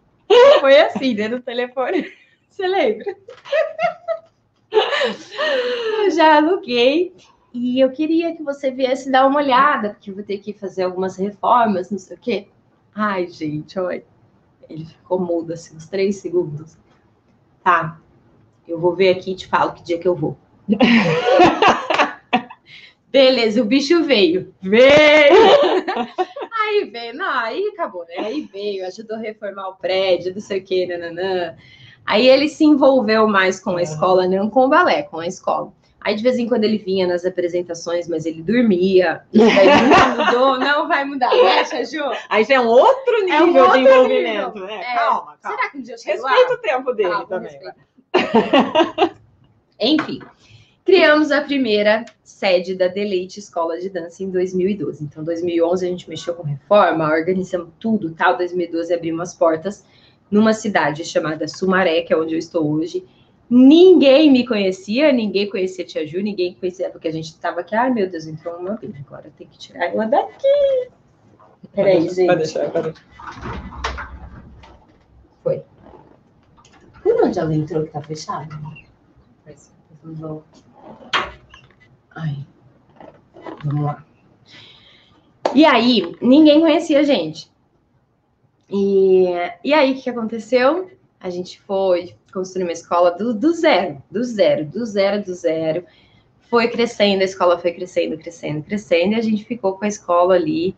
[0.61, 2.13] Foi assim, né, no telefone.
[2.49, 3.17] Você lembra?
[6.15, 7.15] já aluguei.
[7.55, 10.85] E eu queria que você viesse dar uma olhada, porque eu vou ter que fazer
[10.85, 12.49] algumas reformas, não sei o quê.
[12.95, 14.05] Ai, gente, olha.
[14.69, 16.79] Ele ficou mudo assim, uns três segundos.
[17.63, 18.01] Tá,
[18.67, 20.37] eu vou ver aqui e te falo que dia que eu vou.
[23.11, 24.55] Beleza, o bicho veio.
[24.63, 25.37] Veio!
[26.73, 28.15] aí veio, não, aí acabou, né?
[28.19, 31.57] Aí veio, ajudou a reformar o prédio, não sei o que, nananã.
[32.05, 35.73] Aí ele se envolveu mais com a escola, não com o balé, com a escola.
[36.05, 39.23] Aí de vez em quando ele vinha nas apresentações, mas ele dormia.
[39.33, 42.03] Daí não mudou, não vai mudar, né, Ju?
[42.29, 44.55] Aí já é um outro nível é um outro de envolvimento.
[44.55, 44.69] Nível.
[44.69, 45.57] É, calma, calma.
[45.57, 47.61] Será que um dia eu chego Respeita o tempo dele ah, também.
[49.79, 50.21] Enfim,
[50.85, 55.05] criamos a primeira sede da Deleite Escola de Dança em 2012.
[55.05, 58.37] Então, 2011 a gente mexeu com reforma, organizamos tudo, tal.
[58.37, 59.85] 2012 abrimos as portas
[60.31, 63.05] numa cidade chamada Sumaré, que é onde eu estou hoje
[63.55, 67.91] Ninguém me conhecia, ninguém conhecia Tia Ju, ninguém conhecia, porque a gente estava aqui, ai
[67.91, 70.89] meu Deus, entrou uma vez, agora tem que tirar ela daqui.
[71.75, 72.29] Peraí, gente.
[72.29, 74.33] Pode deixar, pode deixar.
[75.43, 75.63] Foi.
[77.03, 78.59] Por onde ela entrou que tá fechado?
[82.15, 82.47] Ai.
[83.65, 84.05] Vamos lá.
[85.55, 87.51] E aí, ninguém conhecia a gente.
[88.71, 89.27] E,
[89.63, 90.91] e aí, o que aconteceu?
[91.21, 95.85] A gente foi, construir uma escola do, do zero, do zero, do zero, do zero.
[96.49, 100.35] Foi crescendo, a escola foi crescendo, crescendo, crescendo, e a gente ficou com a escola
[100.35, 100.75] ali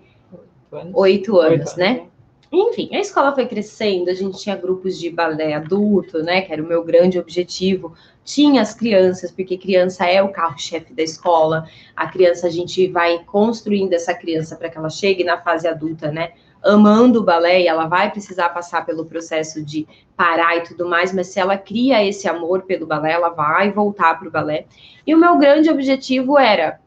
[0.70, 2.06] oito anos, oito anos, oito né?
[2.54, 6.40] Enfim, a escola foi crescendo, a gente tinha grupos de balé adulto, né?
[6.40, 7.94] Que era o meu grande objetivo.
[8.24, 11.68] Tinha as crianças, porque criança é o carro-chefe da escola.
[11.96, 16.12] A criança, a gente vai construindo essa criança para que ela chegue na fase adulta,
[16.12, 16.32] né?
[16.62, 19.84] Amando o balé, e ela vai precisar passar pelo processo de
[20.16, 24.16] parar e tudo mais, mas se ela cria esse amor pelo balé, ela vai voltar
[24.16, 24.66] para o balé.
[25.04, 26.80] E o meu grande objetivo era,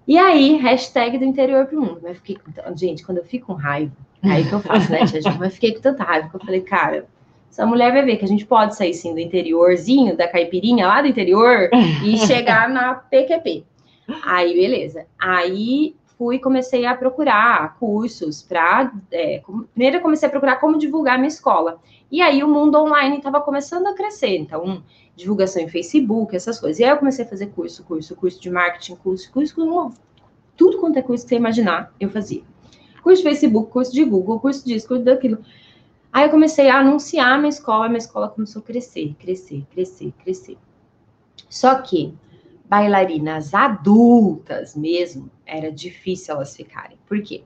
[0.07, 1.99] E aí, hashtag do interior pro mundo.
[2.01, 2.37] Mas fiquei.
[2.75, 3.91] Gente, quando eu fico com raiva,
[4.23, 7.07] aí que eu faço, né, tia Mas fiquei com tanta raiva que eu falei, cara,
[7.49, 11.01] essa mulher vai ver que a gente pode sair sim do interiorzinho, da caipirinha lá
[11.01, 11.69] do interior
[12.03, 13.65] e chegar na PQP.
[14.23, 15.05] Aí, beleza.
[15.19, 18.91] Aí fui comecei a procurar cursos para.
[19.11, 19.41] É,
[19.73, 21.79] primeiro eu comecei a procurar como divulgar minha escola.
[22.11, 24.37] E aí o mundo online estava começando a crescer.
[24.37, 24.83] Então,
[25.15, 26.79] divulgação em Facebook, essas coisas.
[26.79, 29.93] E aí eu comecei a fazer curso, curso, curso de marketing, curso, curso, curso
[30.57, 32.41] tudo quanto é curso que você imaginar, eu fazia.
[33.03, 35.37] Curso de Facebook, curso de Google, curso disso, curso daquilo.
[36.17, 40.11] Aí eu comecei a anunciar a minha escola, minha escola começou a crescer, crescer, crescer,
[40.17, 40.57] crescer.
[41.47, 42.11] Só que
[42.65, 46.97] bailarinas adultas mesmo, era difícil elas ficarem.
[47.05, 47.43] Por quê?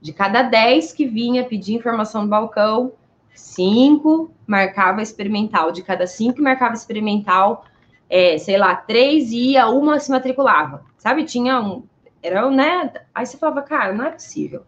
[0.00, 2.92] De cada 10 que vinha pedir informação no balcão,
[3.34, 5.72] cinco marcava experimental.
[5.72, 7.64] De cada cinco que marcava experimental,
[8.08, 10.84] é, sei lá, três ia, uma se matriculava.
[10.98, 11.24] Sabe?
[11.24, 11.82] Tinha um.
[12.22, 12.92] Era, né?
[13.12, 14.64] Aí você falava, cara, não é possível.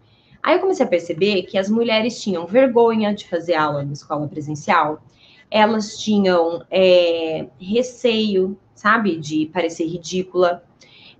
[0.47, 4.29] Aí eu comecei a perceber que as mulheres tinham vergonha de fazer aula na escola
[4.29, 5.03] presencial,
[5.51, 10.63] elas tinham é, receio, sabe, de parecer ridícula,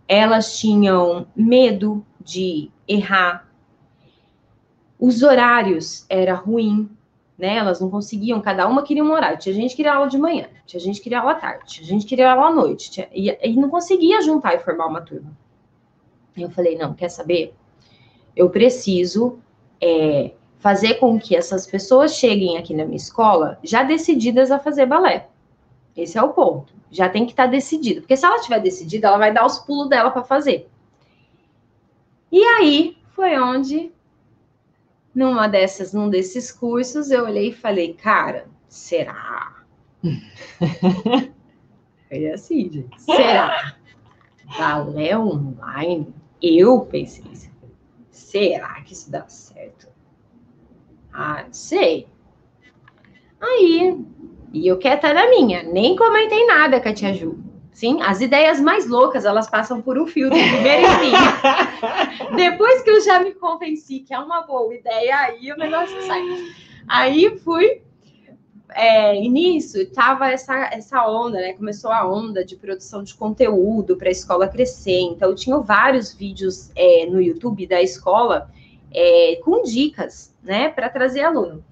[0.07, 3.51] elas tinham medo de errar,
[4.97, 6.89] os horários era ruim,
[7.37, 7.57] né?
[7.57, 9.41] Elas não conseguiam, cada uma queria um horário.
[9.41, 11.85] Tinha gente que queria aula de manhã, tinha gente que queria aula à tarde, tinha
[11.85, 15.01] gente que queria aula à noite, tinha, e, e não conseguia juntar e formar uma
[15.01, 15.37] turma.
[16.37, 17.53] Eu falei, não, quer saber?
[18.37, 19.39] Eu preciso
[19.81, 24.87] é, fazer com que essas pessoas cheguem aqui na minha escola já decididas a fazer
[24.87, 25.29] balé.
[25.97, 26.75] Esse é o ponto.
[26.91, 28.03] Já tem que estar tá decidido.
[28.03, 30.69] Porque se ela estiver decidida, ela vai dar os pulos dela para fazer.
[32.31, 33.91] E aí foi onde
[35.17, 39.63] numa dessas, num desses cursos, eu olhei e falei, cara, será?
[42.07, 43.01] Foi assim, gente.
[43.01, 43.75] Será?
[44.59, 46.15] Balé online?
[46.43, 47.49] Eu pensei isso.
[48.39, 49.89] Será que isso dá certo?
[51.13, 52.07] Ah, não sei.
[53.41, 53.99] Aí,
[54.53, 55.63] e eu quero estar na minha.
[55.63, 57.39] Nem comentei nada com a tia Ju.
[57.73, 63.03] Sim, as ideias mais loucas, elas passam por um filtro primeiro e Depois que eu
[63.03, 66.23] já me convenci que é uma boa ideia, aí o negócio sai.
[66.89, 67.83] Aí fui,
[68.71, 71.53] é, e nisso tava essa, essa onda, né?
[71.53, 75.01] Começou a onda de produção de conteúdo para a escola crescer.
[75.01, 78.51] Então, eu tinha vários vídeos é, no YouTube da escola
[78.93, 81.65] é, com dicas, né, para trazer aluno.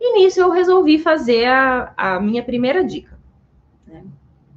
[0.00, 3.18] E nisso eu resolvi fazer a, a minha primeira dica.
[3.86, 4.04] Né?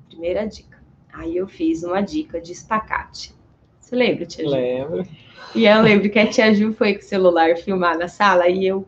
[0.09, 0.77] Primeira dica.
[1.13, 3.33] Aí eu fiz uma dica de espacate.
[3.79, 4.51] Você lembra, tia Ju?
[4.51, 5.07] Lembro.
[5.55, 8.65] E eu lembro que a tia Ju foi com o celular filmar na sala e
[8.65, 8.87] eu,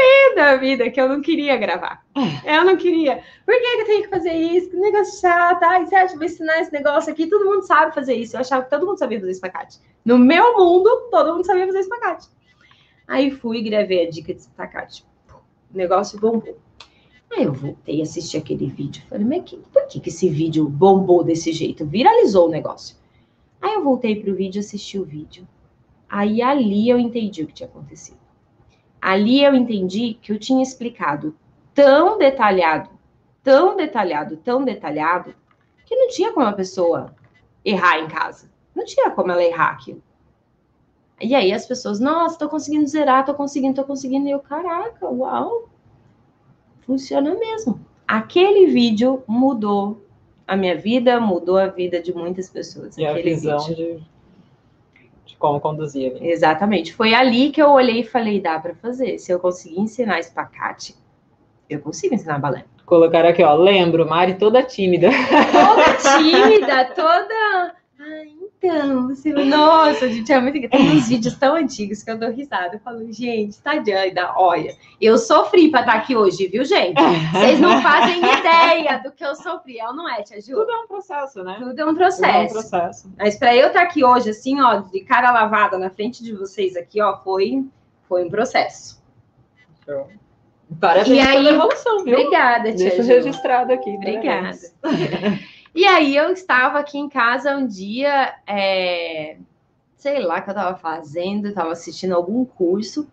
[0.00, 2.02] pé da vida, que eu não queria gravar.
[2.44, 3.22] Eu não queria.
[3.44, 4.70] Por que, eu tenho que fazer isso?
[4.70, 5.62] Que negócio chato.
[5.62, 7.26] Ai, você acha que vou ensinar esse negócio aqui?
[7.26, 8.36] Todo mundo sabe fazer isso.
[8.36, 9.78] Eu achava que todo mundo sabia fazer espacate.
[10.04, 12.28] No meu mundo, todo mundo sabia fazer espacate.
[13.06, 15.04] Aí fui e gravei a dica de espacate.
[15.72, 16.58] O negócio bombou.
[17.30, 19.02] Aí eu voltei a assistir aquele vídeo.
[19.08, 21.86] Falei, mas que, por que, que esse vídeo bombou desse jeito?
[21.86, 22.96] Viralizou o negócio.
[23.60, 25.46] Aí eu voltei pro vídeo, assisti o vídeo.
[26.08, 28.18] Aí ali eu entendi o que tinha acontecido.
[29.00, 31.34] Ali eu entendi que eu tinha explicado
[31.74, 32.90] tão detalhado,
[33.42, 35.34] tão detalhado, tão detalhado,
[35.86, 37.14] que não tinha como a pessoa
[37.64, 38.50] errar em casa.
[38.74, 40.02] Não tinha como ela errar aquilo.
[41.20, 44.26] E aí as pessoas, nossa, tô conseguindo zerar, tô conseguindo, tô conseguindo.
[44.26, 45.68] E eu, caraca, uau,
[46.80, 47.80] funciona mesmo.
[48.06, 50.02] Aquele vídeo mudou
[50.46, 52.96] a minha vida, mudou a vida de muitas pessoas.
[52.96, 54.02] E a visão de, de,
[55.40, 56.18] como conduzir.
[56.20, 56.92] Exatamente.
[56.94, 59.18] Foi ali que eu olhei e falei, dá para fazer.
[59.18, 60.94] Se eu conseguir ensinar espacate,
[61.68, 62.64] eu consigo ensinar balé.
[62.84, 65.08] Colocar aqui, ó, lembro, Mari toda tímida.
[65.50, 67.74] Toda tímida, toda
[68.62, 69.32] então, você...
[69.32, 70.68] nossa, gente, é muito.
[70.68, 72.76] Tem uns vídeos tão antigos que eu dou risada.
[72.76, 74.76] Eu falo, gente, tá doida, olha.
[75.00, 77.00] Eu sofri pra estar aqui hoje, viu, gente?
[77.32, 79.78] Vocês não fazem ideia do que eu sofri.
[79.78, 80.54] Eu não é, Tia Ju?
[80.54, 81.56] Tudo é um processo, né?
[81.58, 82.24] Tudo é um processo.
[82.24, 83.12] É um processo.
[83.16, 86.76] Mas pra eu estar aqui hoje, assim, ó, de cara lavada na frente de vocês
[86.76, 87.64] aqui, ó, foi,
[88.06, 89.02] foi um processo.
[89.86, 90.06] Show.
[90.78, 92.18] Parabéns e aí, pela evolução, viu?
[92.18, 93.08] Obrigada, Tia Deixa Ju.
[93.08, 93.90] registrado aqui.
[93.90, 94.58] Obrigada.
[95.74, 99.36] E aí eu estava aqui em casa um dia, é,
[99.96, 103.08] sei lá o que eu estava fazendo, estava assistindo algum curso,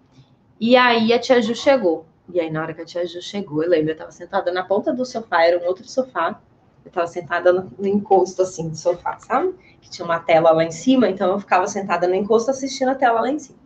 [0.60, 2.06] e aí a tia Ju chegou.
[2.30, 4.64] E aí, na hora que a tia Ju chegou, eu lembro, eu estava sentada na
[4.64, 6.42] ponta do sofá, era um outro sofá.
[6.84, 9.54] Eu estava sentada no, encosto, assim, do sofá, sabe?
[9.82, 12.96] Que tinha uma tela lá em cima, então eu ficava sentada no encosto assistindo a
[12.96, 13.60] tela lá em cima.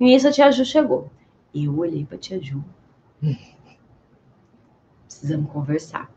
[0.00, 1.10] E nisso a tia Ju chegou.
[1.54, 2.62] E eu olhei pra tia Ju.
[5.06, 6.10] Precisamos conversar.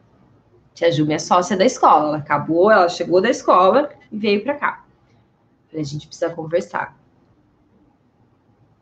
[0.76, 4.56] Tia Ju, minha sócia da escola, ela acabou, ela chegou da escola e veio para
[4.56, 4.86] cá.
[5.70, 6.98] Falei, a gente precisa conversar.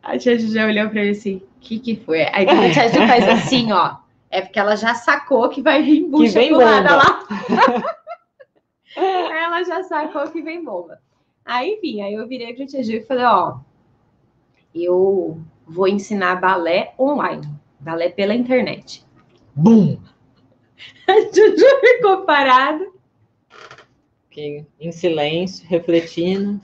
[0.02, 2.22] A tia Ju já olhou para mim assim, o que que foi?
[2.32, 5.82] Aí quando a tia Ju faz assim, ó, é porque ela já sacou que vai
[5.82, 7.24] vir bucha do lá.
[8.96, 11.00] ela já sacou que vem bomba.
[11.44, 13.58] Aí, enfim, aí eu virei pra tia Ju e falei, ó,
[14.74, 19.04] eu vou ensinar balé online, balé pela internet.
[19.54, 19.96] Bum!
[21.06, 22.86] A Juju ficou parada.
[24.28, 26.60] Fiquei em silêncio, refletindo.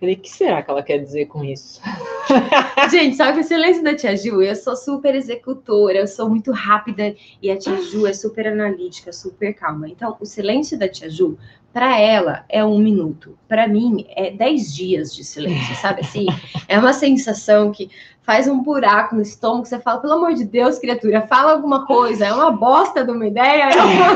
[0.00, 1.80] Falei, o que será que ela quer dizer com isso?
[2.90, 6.52] Gente, só que o silêncio da tia Ju, eu sou super executora, eu sou muito
[6.52, 9.88] rápida e a tia Ju é super analítica, super calma.
[9.90, 11.38] Então, o silêncio da tia Ju,
[11.70, 13.38] para ela, é um minuto.
[13.46, 16.26] Para mim, é dez dias de silêncio, sabe assim?
[16.66, 17.90] É uma sensação que
[18.30, 22.26] faz um buraco no estômago, você fala, pelo amor de Deus, criatura, fala alguma coisa,
[22.26, 23.64] é uma bosta de uma ideia.
[23.64, 24.06] É uma...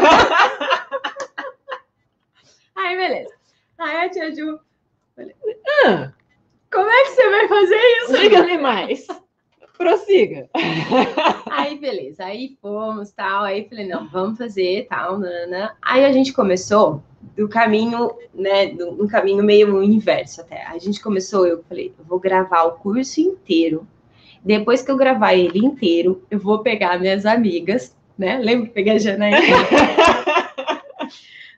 [2.76, 3.34] Aí, beleza.
[3.76, 4.60] Aí a tia Ju,
[5.84, 6.12] Ah,
[6.72, 8.12] como é que você vai fazer isso?
[8.12, 9.04] Diga-me mais.
[9.76, 10.48] Prossiga.
[11.50, 12.24] Aí, beleza.
[12.24, 13.42] Aí fomos, tal.
[13.42, 15.76] Aí falei, não, vamos fazer, tal, nana.
[15.82, 17.02] Aí a gente começou
[17.34, 20.64] do caminho, né, um caminho meio inverso até.
[20.66, 23.84] A gente começou, eu falei, eu vou gravar o curso inteiro.
[24.44, 28.36] Depois que eu gravar ele inteiro, eu vou pegar minhas amigas, né?
[28.38, 29.38] Lembra que peguei a Janaína?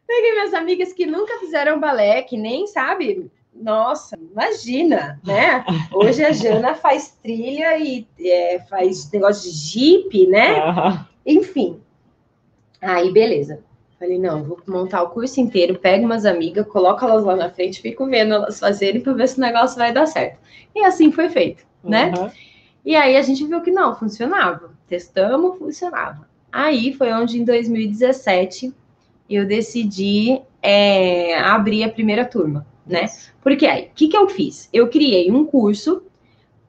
[0.07, 3.29] Peguei minhas amigas que nunca fizeram balé, que nem sabe.
[3.53, 5.65] Nossa, imagina, né?
[5.93, 10.61] Hoje a Jana faz trilha e é, faz negócio de jipe, né?
[10.61, 11.81] Ah, Enfim.
[12.81, 13.65] Aí, beleza.
[13.99, 17.81] Falei, não, vou montar o curso inteiro, pego umas amigas, coloco elas lá na frente,
[17.81, 20.39] fico vendo elas fazerem para ver se o negócio vai dar certo.
[20.75, 22.13] E assim foi feito, né?
[22.17, 22.31] aham.
[22.87, 24.71] E aí a gente viu que não, funcionava.
[24.87, 26.29] Testamos, funcionava.
[26.53, 28.73] Aí foi onde em 2017
[29.29, 33.07] eu decidi é, abrir a primeira turma, né?
[33.43, 34.69] Porque aí, o que, que eu fiz?
[34.73, 36.05] Eu criei um curso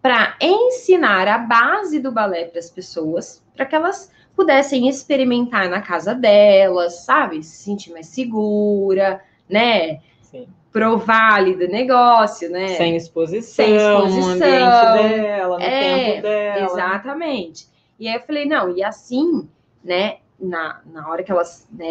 [0.02, 5.82] para ensinar a base do balé para as pessoas, para que elas pudessem experimentar na
[5.82, 7.44] casa delas, sabe?
[7.44, 10.00] Se sentir mais segura, né?
[10.24, 10.48] Sim.
[10.78, 12.68] Provar ali do negócio, né?
[12.70, 14.32] Sem exposição, Sem no exposição.
[14.32, 14.42] ambiente
[15.22, 16.66] dela, no É, tempo dela.
[16.66, 17.68] Exatamente.
[18.00, 19.48] E aí eu falei, não, e assim,
[19.84, 21.88] né, na, na hora que elas, né,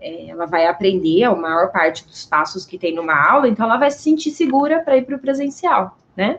[0.00, 3.76] é, ela vai aprender a maior parte dos passos que tem numa aula, então ela
[3.76, 6.38] vai se sentir segura para ir para o presencial, né?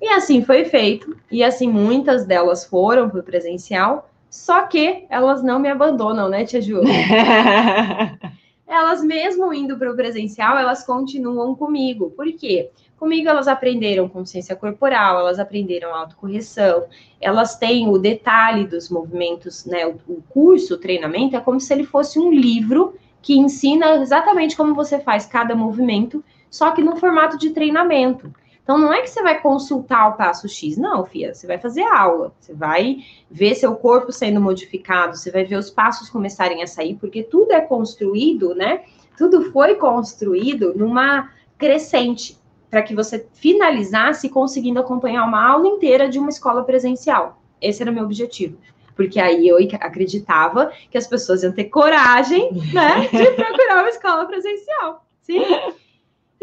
[0.00, 5.42] E assim foi feito, e assim muitas delas foram para o presencial, só que elas
[5.42, 6.82] não me abandonam, né, Tia Ju?
[8.66, 12.10] elas mesmo indo para o presencial, elas continuam comigo.
[12.10, 12.70] Por quê?
[12.98, 16.86] Comigo elas aprenderam consciência corporal, elas aprenderam autocorreção,
[17.20, 19.86] elas têm o detalhe dos movimentos, né?
[19.86, 24.56] O, o curso, o treinamento, é como se ele fosse um livro que ensina exatamente
[24.56, 28.32] como você faz cada movimento, só que no formato de treinamento.
[28.66, 31.32] Então, não é que você vai consultar o passo X, não, Fia.
[31.32, 32.96] Você vai fazer aula, você vai
[33.30, 37.52] ver seu corpo sendo modificado, você vai ver os passos começarem a sair, porque tudo
[37.52, 38.82] é construído, né?
[39.16, 42.36] Tudo foi construído numa crescente,
[42.68, 47.40] para que você finalizasse conseguindo acompanhar uma aula inteira de uma escola presencial.
[47.62, 48.58] Esse era o meu objetivo.
[48.96, 54.26] Porque aí eu acreditava que as pessoas iam ter coragem, né, de procurar uma escola
[54.26, 55.06] presencial.
[55.22, 55.44] Sim?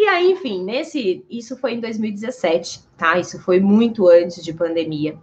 [0.03, 3.17] E aí, enfim, nesse, isso foi em 2017, tá?
[3.17, 5.17] Isso foi muito antes de pandemia.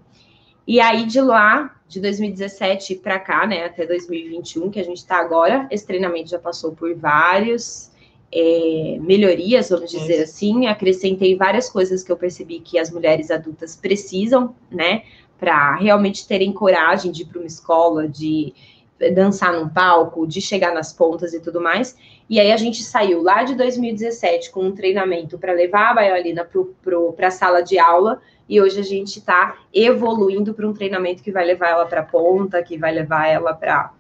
[0.67, 5.19] E aí, de lá, de 2017 para cá, né, até 2021, que a gente está
[5.19, 7.91] agora, esse treinamento já passou por vários
[8.33, 10.67] é, melhorias, vamos dizer assim.
[10.67, 15.03] Acrescentei várias coisas que eu percebi que as mulheres adultas precisam, né,
[15.39, 18.55] para realmente terem coragem de ir para uma escola, de
[19.15, 21.97] dançar num palco, de chegar nas pontas e tudo mais.
[22.29, 26.49] E aí a gente saiu lá de 2017 com um treinamento para levar a bailarina
[27.17, 28.21] para a sala de aula.
[28.49, 32.05] E hoje a gente está evoluindo para um treinamento que vai levar ela para a
[32.05, 33.93] ponta, que vai levar ela para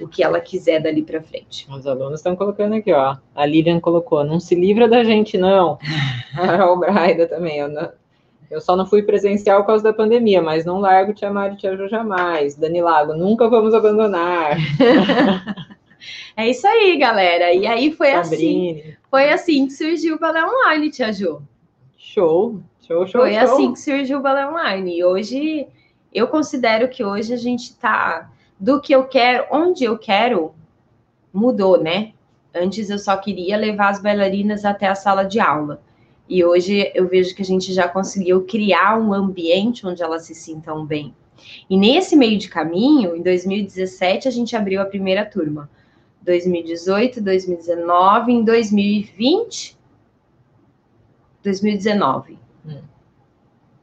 [0.00, 1.66] o que ela quiser dali para frente.
[1.70, 3.16] Os alunos estão colocando aqui, ó.
[3.34, 5.78] A Lilian colocou: não se livra da gente, não.
[6.36, 7.58] a Braida também.
[7.58, 7.68] Eu,
[8.52, 11.56] eu só não fui presencial por causa da pandemia, mas não largo Tia Mari e
[11.56, 12.54] Tia Ju jamais.
[12.54, 14.56] Dani Lago, nunca vamos abandonar.
[16.34, 17.52] É isso aí, galera.
[17.52, 18.80] E aí foi Sabrine.
[18.80, 18.94] assim.
[19.10, 21.42] Foi assim que surgiu o Balé Online, Tia Ju.
[21.96, 23.20] Show, show, show.
[23.20, 23.42] Foi show.
[23.42, 24.96] assim que surgiu o Balé Online.
[24.98, 25.68] E hoje,
[26.12, 30.54] eu considero que hoje a gente tá do que eu quero, onde eu quero,
[31.32, 32.12] mudou, né?
[32.54, 35.80] Antes eu só queria levar as bailarinas até a sala de aula.
[36.32, 40.34] E hoje eu vejo que a gente já conseguiu criar um ambiente onde elas se
[40.34, 41.14] sintam bem.
[41.68, 45.68] E nesse meio de caminho, em 2017, a gente abriu a primeira turma.
[46.22, 49.76] 2018, 2019, em 2020,
[51.42, 52.38] 2019.
[52.66, 52.80] Hum.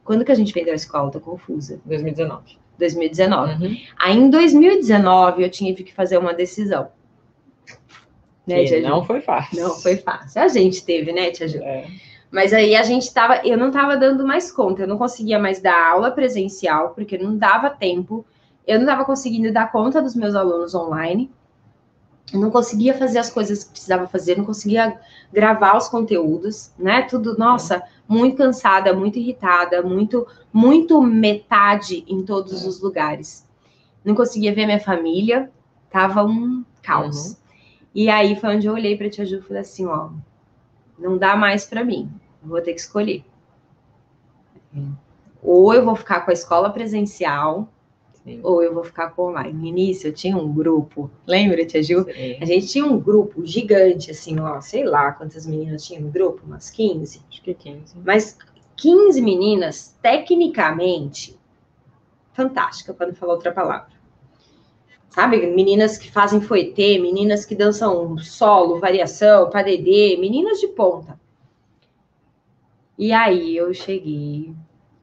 [0.02, 1.08] Quando que a gente vendeu a escola?
[1.08, 1.80] Tô confusa.
[1.84, 2.58] 2019.
[2.76, 3.64] 2019.
[3.64, 3.76] Uhum.
[3.96, 6.88] Aí em 2019 eu tive que fazer uma decisão.
[8.44, 9.62] Né, não foi fácil.
[9.62, 10.42] Não foi fácil.
[10.42, 11.58] A gente teve, né, Tia Ju?
[11.62, 11.86] É.
[12.30, 15.60] Mas aí a gente tava, eu não tava dando mais conta, eu não conseguia mais
[15.60, 18.24] dar aula presencial, porque não dava tempo,
[18.66, 21.30] eu não tava conseguindo dar conta dos meus alunos online
[22.38, 24.98] não conseguia fazer as coisas que precisava fazer, não conseguia
[25.32, 27.02] gravar os conteúdos, né?
[27.02, 33.46] Tudo, nossa, muito cansada, muito irritada, muito, muito metade em todos os lugares.
[34.04, 35.50] Não conseguia ver minha família,
[35.90, 37.30] tava um caos.
[37.30, 37.36] Uhum.
[37.94, 40.10] E aí foi onde eu olhei para a tia Ju e falei assim, ó,
[41.00, 42.10] não dá mais para mim,
[42.42, 43.24] vou ter que escolher.
[45.42, 47.68] Ou eu vou ficar com a escola presencial,
[48.12, 48.40] Sim.
[48.42, 49.52] ou eu vou ficar com online.
[49.52, 52.04] No início eu tinha um grupo, lembra, Tia Gil?
[52.04, 52.36] Sim.
[52.40, 56.42] A gente tinha um grupo gigante, assim, ó, sei lá quantas meninas tinham no grupo,
[56.44, 57.22] umas 15.
[57.28, 57.96] Acho que 15.
[58.04, 58.36] Mas
[58.76, 61.38] 15 meninas, tecnicamente,
[62.32, 63.99] fantástica, para não falar outra palavra.
[65.10, 71.18] Sabe, meninas que fazem foetê, meninas que dançam solo, variação, padedê, meninas de ponta.
[72.96, 74.54] E aí eu cheguei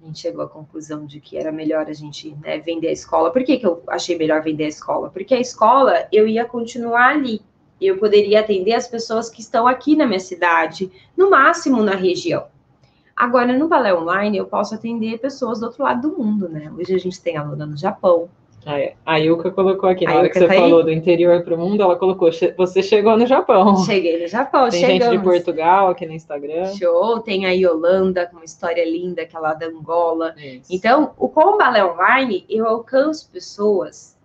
[0.01, 3.29] a gente chegou à conclusão de que era melhor a gente né, vender a escola.
[3.29, 5.09] Por que, que eu achei melhor vender a escola?
[5.09, 7.41] Porque a escola eu ia continuar ali.
[7.79, 12.47] Eu poderia atender as pessoas que estão aqui na minha cidade, no máximo na região.
[13.15, 16.71] Agora, no balé online, eu posso atender pessoas do outro lado do mundo, né?
[16.71, 18.29] Hoje a gente tem aluna no Japão.
[19.05, 20.83] A Yuka colocou aqui, na hora que você tá falou aí?
[20.83, 23.77] do interior para o mundo, ela colocou, você chegou no Japão.
[23.85, 25.03] Cheguei no Japão, Tem chegamos.
[25.05, 26.65] gente de Portugal aqui no Instagram.
[26.75, 30.35] Show, tem a Yolanda, com uma história linda, que é lá da Angola.
[30.37, 30.65] Isso.
[30.69, 34.16] Então, o Com Balé Online, eu alcanço pessoas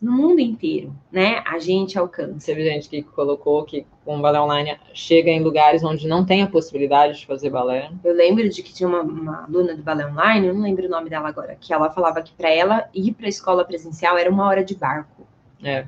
[0.00, 1.42] no mundo inteiro, né?
[1.46, 2.46] A gente alcança.
[2.46, 6.42] Teve gente que colocou que com o balé online chega em lugares onde não tem
[6.42, 7.90] a possibilidade de fazer balé.
[8.02, 10.90] Eu lembro de que tinha uma, uma aluna do balé online, eu não lembro o
[10.90, 14.30] nome dela agora, que ela falava que para ela ir para a escola presencial era
[14.30, 15.26] uma hora de barco.
[15.62, 15.84] É.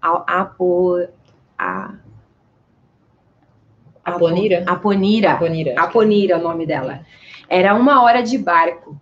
[0.00, 0.50] A, a,
[1.58, 1.94] a,
[4.02, 4.64] a Aponira?
[4.66, 5.32] Aponira.
[5.32, 5.74] Aponira.
[5.76, 7.00] Aponira é o nome dela.
[7.50, 8.98] Era uma hora de barco.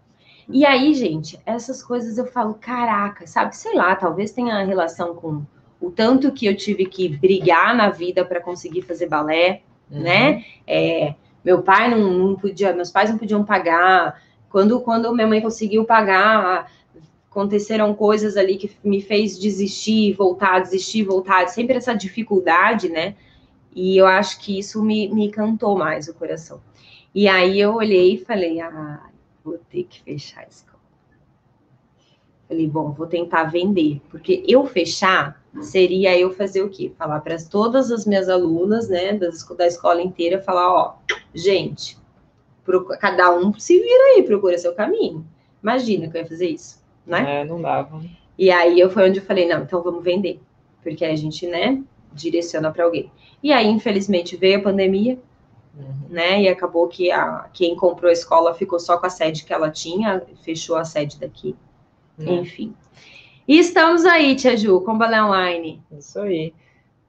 [0.49, 3.57] E aí, gente, essas coisas eu falo, caraca, sabe?
[3.57, 5.43] Sei lá, talvez tenha relação com
[5.81, 10.01] o tanto que eu tive que brigar na vida para conseguir fazer balé, uhum.
[10.01, 10.45] né?
[10.67, 11.15] É,
[11.45, 14.21] meu pai não, não, podia, meus pais não podiam pagar.
[14.49, 16.71] Quando, quando minha mãe conseguiu pagar,
[17.31, 23.15] aconteceram coisas ali que me fez desistir, voltar, desistir, voltar, sempre essa dificuldade, né?
[23.75, 26.61] E eu acho que isso me, me cantou mais o coração.
[27.15, 29.01] E aí eu olhei e falei, ah,
[29.45, 30.75] vou ter que fechar a escola.
[32.49, 36.93] Falei, bom, vou tentar vender, porque eu fechar seria eu fazer o quê?
[36.99, 39.29] Falar para todas as minhas alunas, né, da,
[39.67, 40.95] escola inteira, falar, ó,
[41.35, 41.97] gente,
[42.65, 45.25] pro- cada um se vira aí, procura seu caminho.
[45.63, 47.41] Imagina que eu ia fazer isso, né?
[47.41, 48.03] É, não dava.
[48.37, 50.41] E aí eu foi onde eu falei, não, então vamos vender.
[50.83, 51.83] Porque a gente, né,
[52.13, 53.11] direciona para alguém.
[53.43, 55.19] E aí, infelizmente, veio a pandemia,
[55.77, 56.09] Uhum.
[56.09, 56.43] né?
[56.43, 59.71] E acabou que a, quem comprou a escola ficou só com a sede que ela
[59.71, 61.57] tinha, fechou a sede daqui,
[62.19, 62.41] Uhum.
[62.43, 62.75] enfim.
[63.47, 65.83] E estamos aí, Tia Ju, com o Balé Online.
[65.91, 66.55] Isso aí.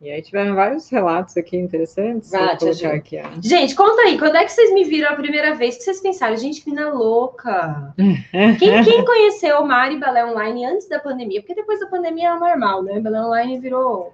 [0.02, 2.30] E aí tiveram vários relatos aqui interessantes.
[2.32, 2.88] Vou tia Ju.
[2.88, 3.40] aqui, ó.
[3.42, 5.78] Gente, conta aí, quando é que vocês me viram a primeira vez?
[5.78, 7.94] Que vocês pensaram, gente, que mina louca.
[8.60, 11.40] Quem, quem conheceu Mari Balé Online antes da pandemia?
[11.42, 13.00] Porque depois da pandemia é normal, né?
[13.00, 14.14] Balé Online virou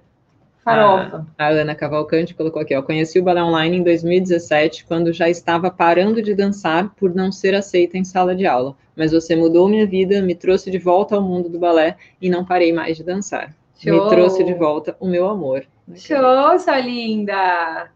[0.64, 1.26] farofa.
[1.38, 2.82] A Ana Cavalcante colocou aqui, ó.
[2.82, 7.54] Conheci o balé online em 2017, quando já estava parando de dançar por não ser
[7.54, 8.76] aceita em sala de aula.
[8.96, 12.44] Mas você mudou minha vida, me trouxe de volta ao mundo do balé e não
[12.44, 13.54] parei mais de dançar.
[13.78, 14.04] Show.
[14.04, 15.64] Me trouxe de volta o meu amor.
[15.94, 17.90] Show, sua linda!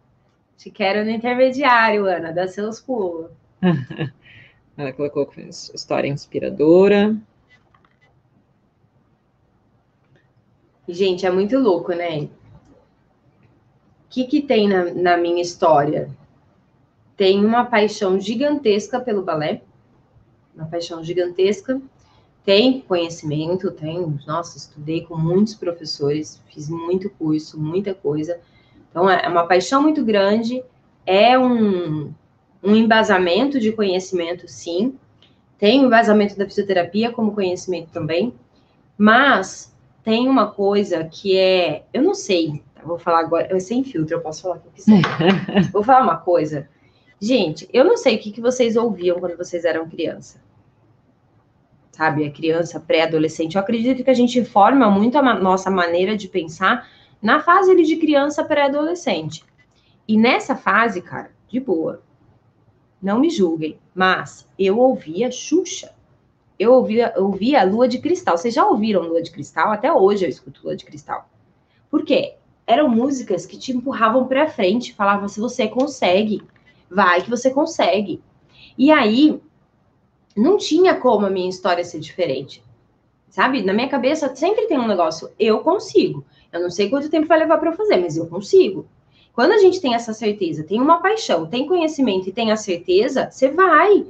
[0.57, 3.31] Te quero no intermediário, Ana, dá seus pulos.
[4.77, 7.17] Ela colocou história inspiradora.
[10.89, 12.29] Gente, é muito louco, né?
[14.09, 16.11] Que, que tem na, na minha história?
[17.17, 19.63] Tem uma paixão gigantesca pelo balé,
[20.55, 21.81] uma paixão gigantesca.
[22.45, 28.39] Tem conhecimento, tem, nossa, estudei com muitos professores, fiz muito curso, muita coisa.
[28.89, 30.63] Então, é uma paixão muito grande,
[31.05, 32.13] é um,
[32.63, 34.97] um embasamento de conhecimento, sim.
[35.59, 38.33] Tem o embasamento da fisioterapia como conhecimento também,
[38.97, 42.89] mas tem uma coisa que é, eu não sei, tá?
[42.89, 45.03] vou falar agora, eu sem filtro, eu posso falar o que eu quiser.
[45.73, 46.69] vou falar uma coisa.
[47.21, 50.41] Gente, eu não sei o que, que vocês ouviam quando vocês eram criança.
[51.93, 53.57] Sabe, a criança, pré-adolescente.
[53.57, 56.89] Eu acredito que a gente forma muito a nossa maneira de pensar
[57.23, 59.43] na fase ali de criança pré-adolescente.
[60.07, 62.03] E nessa fase, cara, de boa.
[63.01, 65.97] Não me julguem, mas eu ouvia Xuxa
[66.59, 68.37] eu ouvia, eu ouvia Lua de Cristal.
[68.37, 69.71] Vocês já ouviram Lua de Cristal?
[69.71, 71.29] Até hoje eu escuto Lua de Cristal.
[71.91, 72.37] Por quê?
[72.67, 76.43] Eram músicas que te empurravam para frente, falavam se você consegue,
[76.91, 78.21] vai que você consegue.
[78.77, 79.41] E aí
[80.37, 82.63] não tinha como a minha história ser diferente.
[83.31, 83.63] Sabe?
[83.63, 86.25] Na minha cabeça sempre tem um negócio, eu consigo.
[86.53, 88.87] Eu não sei quanto tempo vai levar para eu fazer, mas eu consigo.
[89.33, 93.31] Quando a gente tem essa certeza, tem uma paixão, tem conhecimento e tem a certeza,
[93.31, 94.07] você vai.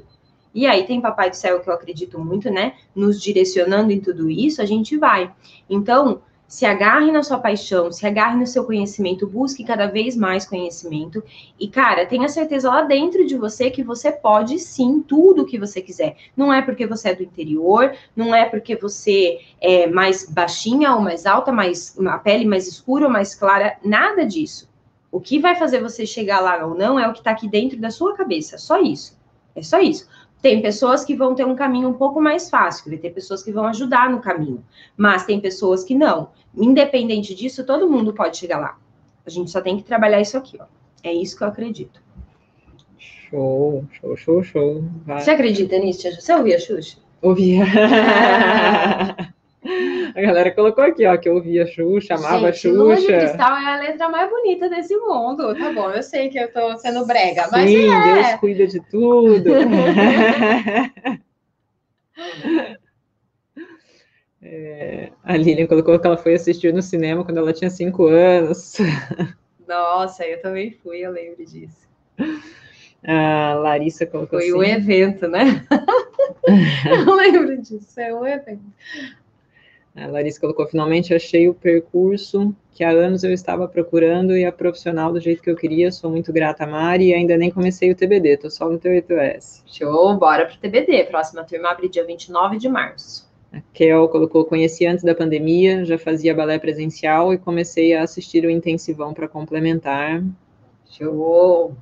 [0.54, 2.74] E aí tem Papai do Céu, que eu acredito muito, né?
[2.94, 5.30] Nos direcionando em tudo isso, a gente vai.
[5.68, 10.46] Então, se agarre na sua paixão, se agarre no seu conhecimento, busque cada vez mais
[10.46, 11.22] conhecimento.
[11.58, 15.58] E, cara, tenha certeza lá dentro de você que você pode sim tudo o que
[15.58, 16.16] você quiser.
[16.36, 21.00] Não é porque você é do interior, não é porque você é mais baixinha ou
[21.00, 24.68] mais alta, mais a pele mais escura ou mais clara, nada disso.
[25.10, 27.78] O que vai fazer você chegar lá ou não é o que está aqui dentro
[27.78, 29.16] da sua cabeça, só isso.
[29.54, 30.06] É só isso.
[30.42, 33.50] Tem pessoas que vão ter um caminho um pouco mais fácil, vai ter pessoas que
[33.50, 34.64] vão ajudar no caminho,
[34.96, 36.30] mas tem pessoas que não.
[36.54, 38.78] Independente disso, todo mundo pode chegar lá.
[39.26, 40.64] A gente só tem que trabalhar isso aqui, ó.
[41.02, 42.00] É isso que eu acredito.
[42.98, 44.84] Show, show, show, show.
[45.04, 45.20] Vai.
[45.20, 46.08] Você acredita nisso?
[46.14, 46.98] Você ouvia Xuxa?
[47.20, 47.64] Ouvia.
[50.14, 53.18] A galera colocou aqui, ó, que ouvia Xuxa, amava Gente, Lua de Xuxa.
[53.18, 55.54] Cristal é a letra mais bonita desse mundo.
[55.54, 58.14] Tá bom, eu sei que eu tô sendo brega, mas Sim, é.
[58.14, 59.50] Deus cuida de tudo.
[64.48, 68.74] É, a Lilian colocou que ela foi assistir no cinema quando ela tinha cinco anos.
[69.66, 71.88] Nossa, eu também fui, eu lembro disso.
[73.04, 74.56] A Larissa colocou Foi assim.
[74.56, 75.66] o evento, né?
[77.06, 78.62] eu lembro disso, é o evento.
[79.96, 84.52] A Larissa colocou: finalmente achei o percurso que há anos eu estava procurando e a
[84.52, 85.90] profissional do jeito que eu queria.
[85.90, 89.62] Sou muito grata a Mari e ainda nem comecei o TBD, tô só no T8S.
[89.66, 91.04] Show, bora pro TBD.
[91.04, 93.26] Próxima turma abre dia 29 de março.
[93.50, 98.44] A Kel colocou: conheci antes da pandemia, já fazia balé presencial e comecei a assistir
[98.44, 100.22] o intensivão para complementar.
[100.90, 101.74] Show!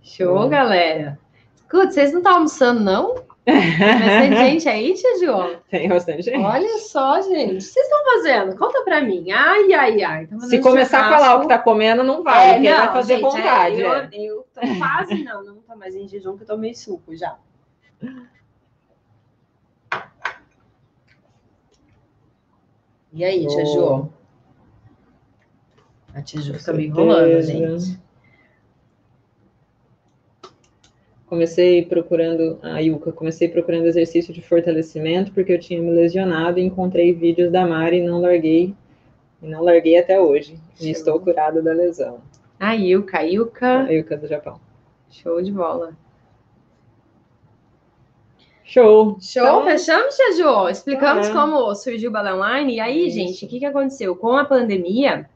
[0.00, 0.48] Show, Bom.
[0.48, 1.18] galera.
[1.56, 3.29] Escuta, vocês não estão almoçando, não?
[3.46, 5.58] Mas tem gente aí, tia Ju?
[5.70, 6.38] Tem bastante gente.
[6.44, 7.52] Olha só, gente.
[7.52, 8.56] O que vocês estão fazendo?
[8.56, 9.30] Conta pra mim.
[9.30, 10.28] Ai, ai, ai.
[10.48, 11.22] Se começar a churrasco.
[11.24, 13.82] falar o que tá comendo, não vale, É, porque não, vai fazer gente, vontade.
[13.82, 14.08] é, é.
[14.14, 17.36] eu, eu tô quase, não, não tô mais em jejum, que eu tomei suco já.
[23.12, 23.64] E aí, tia?
[23.64, 24.08] Boa.
[26.14, 27.98] A tia Ju fica me enrolando, gente.
[31.30, 36.62] Comecei procurando, a Yuka, comecei procurando exercício de fortalecimento porque eu tinha me lesionado e
[36.64, 38.74] encontrei vídeos da Mari e não larguei,
[39.40, 40.58] e não larguei até hoje.
[40.80, 42.18] E estou curada da lesão.
[42.58, 44.60] A Ilka, a Ilka, A Yuka do Japão.
[45.08, 45.92] show de bola.
[48.64, 49.16] Show.
[49.20, 50.68] Show, Então- fechamos, Tia Jo?
[50.68, 51.32] Explicamos É.
[51.32, 52.74] como surgiu o Balé Online.
[52.74, 53.16] E aí, Isso.
[53.16, 54.14] gente, o que, que aconteceu?
[54.16, 55.28] Com a pandemia,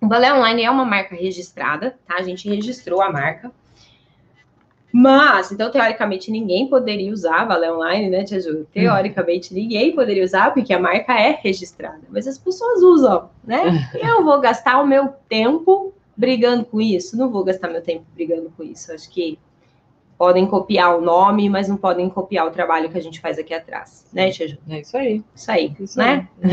[0.00, 2.16] o Balé Online é uma marca registrada, tá?
[2.16, 3.50] A gente registrou a marca.
[4.92, 8.66] Mas, então, teoricamente, ninguém poderia usar Balé Online, né, Tia Ju?
[8.72, 12.00] Teoricamente, ninguém poderia usar, porque a marca é registrada.
[12.08, 13.88] Mas as pessoas usam, né?
[13.94, 17.16] Eu vou gastar o meu tempo brigando com isso?
[17.16, 18.92] Não vou gastar meu tempo brigando com isso.
[18.92, 19.38] Acho que
[20.20, 23.54] podem copiar o nome, mas não podem copiar o trabalho que a gente faz aqui
[23.54, 24.58] atrás, né, Tia Ju?
[24.68, 25.24] É isso aí.
[25.34, 26.28] Isso aí, Isso né?
[26.42, 26.50] aí.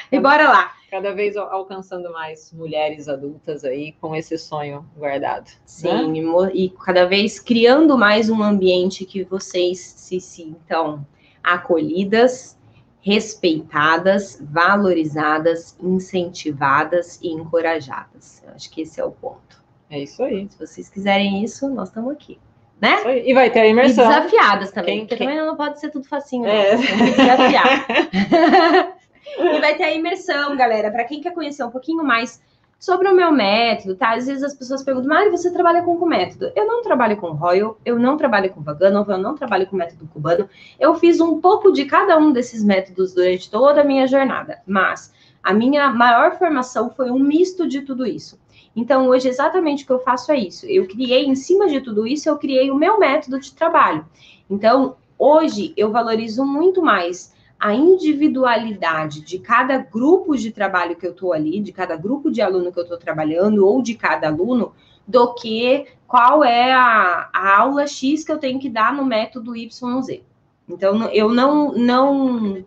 [0.10, 0.72] e bora lá.
[0.90, 5.50] Cada vez al- alcançando mais mulheres adultas aí com esse sonho guardado.
[5.66, 11.06] Sim, e mo- e cada vez criando mais um ambiente que vocês se sintam
[11.44, 12.58] acolhidas,
[13.02, 18.42] respeitadas, valorizadas, incentivadas e encorajadas.
[18.46, 19.62] Eu acho que esse é o ponto.
[19.90, 20.48] É isso aí.
[20.50, 22.38] Se vocês quiserem isso, nós estamos aqui,
[22.80, 22.96] né?
[23.26, 24.06] E vai ter a E imersão.
[24.08, 26.46] desafiadas também, Quem- porque quem- também não pode ser tudo facinho.
[26.46, 26.76] É.
[26.76, 27.86] Desafiar.
[29.38, 32.40] e vai ter a imersão, galera, para quem quer conhecer um pouquinho mais
[32.78, 34.14] sobre o meu método, tá?
[34.14, 36.52] Às vezes as pessoas perguntam, Mari, você trabalha com que método?
[36.54, 40.06] Eu não trabalho com Royal, eu não trabalho com Vaganov, eu não trabalho com método
[40.12, 40.48] cubano.
[40.78, 45.12] Eu fiz um pouco de cada um desses métodos durante toda a minha jornada, mas
[45.42, 48.38] a minha maior formação foi um misto de tudo isso.
[48.74, 50.66] Então, hoje, exatamente o que eu faço é isso.
[50.66, 54.06] Eu criei, em cima de tudo isso, eu criei o meu método de trabalho.
[54.48, 61.10] Então, hoje, eu valorizo muito mais a individualidade de cada grupo de trabalho que eu
[61.10, 64.72] estou ali, de cada grupo de aluno que eu estou trabalhando, ou de cada aluno,
[65.06, 69.56] do que qual é a, a aula X que eu tenho que dar no método
[69.56, 70.22] YZ.
[70.68, 72.64] Então, eu não, não,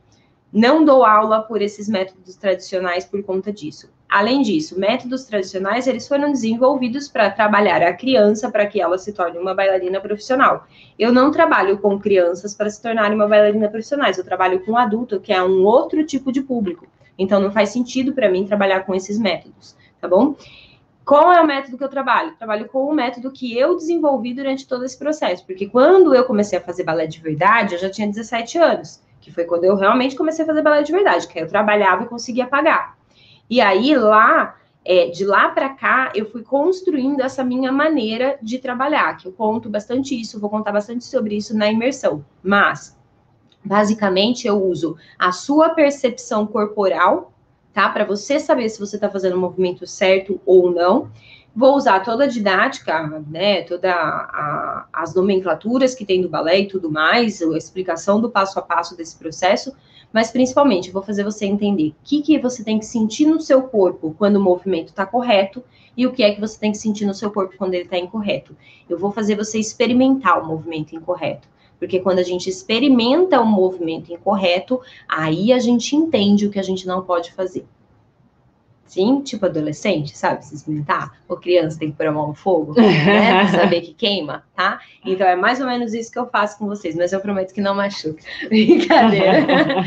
[0.52, 3.90] não dou aula por esses métodos tradicionais por conta disso.
[4.12, 9.14] Além disso, métodos tradicionais, eles foram desenvolvidos para trabalhar a criança para que ela se
[9.14, 10.68] torne uma bailarina profissional.
[11.00, 15.22] Eu não trabalho com crianças para se tornarem uma bailarina profissionais, eu trabalho com adulto,
[15.22, 16.86] que é um outro tipo de público.
[17.18, 20.36] Então, não faz sentido para mim trabalhar com esses métodos, tá bom?
[21.06, 22.36] Qual é o método que eu trabalho?
[22.36, 26.60] Trabalho com o método que eu desenvolvi durante todo esse processo, porque quando eu comecei
[26.60, 30.18] a fazer balé de verdade, eu já tinha 17 anos, que foi quando eu realmente
[30.18, 33.00] comecei a fazer balé de verdade, que aí eu trabalhava e conseguia pagar.
[33.52, 38.58] E aí, lá, é, de lá para cá, eu fui construindo essa minha maneira de
[38.60, 42.24] trabalhar, que eu conto bastante isso, vou contar bastante sobre isso na imersão.
[42.42, 42.98] Mas,
[43.62, 47.34] basicamente, eu uso a sua percepção corporal,
[47.74, 47.90] tá?
[47.90, 51.12] Para você saber se você está fazendo o movimento certo ou não.
[51.54, 53.64] Vou usar toda a didática, né?
[53.64, 58.62] Toda as nomenclaturas que tem do balé e tudo mais, a explicação do passo a
[58.62, 59.76] passo desse processo
[60.12, 63.40] mas principalmente eu vou fazer você entender o que, que você tem que sentir no
[63.40, 65.64] seu corpo quando o movimento está correto
[65.96, 67.98] e o que é que você tem que sentir no seu corpo quando ele está
[67.98, 68.56] incorreto.
[68.90, 71.48] Eu vou fazer você experimentar o movimento incorreto.
[71.80, 76.64] Porque quando a gente experimenta o movimento incorreto, aí a gente entende o que a
[76.64, 77.66] gente não pode fazer.
[78.92, 80.46] Sim, tipo adolescente, sabe?
[80.46, 81.18] Se experimentar.
[81.30, 83.46] Ou criança tem que pôr a mão no fogo, né?
[83.48, 84.82] Pra saber que queima, tá?
[85.06, 87.62] Então é mais ou menos isso que eu faço com vocês, mas eu prometo que
[87.62, 88.22] não machuca.
[88.50, 89.46] Brincadeira.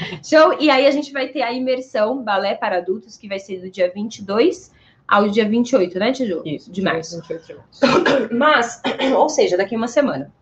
[0.25, 0.57] Show?
[0.59, 3.71] E aí a gente vai ter a imersão balé para adultos, que vai ser do
[3.71, 4.73] dia 22
[5.07, 6.41] ao dia 28, né, Tiju?
[6.47, 7.21] Isso, De março.
[7.21, 8.29] 28 de março.
[8.33, 8.81] Mas,
[9.15, 10.33] ou seja, daqui uma semana.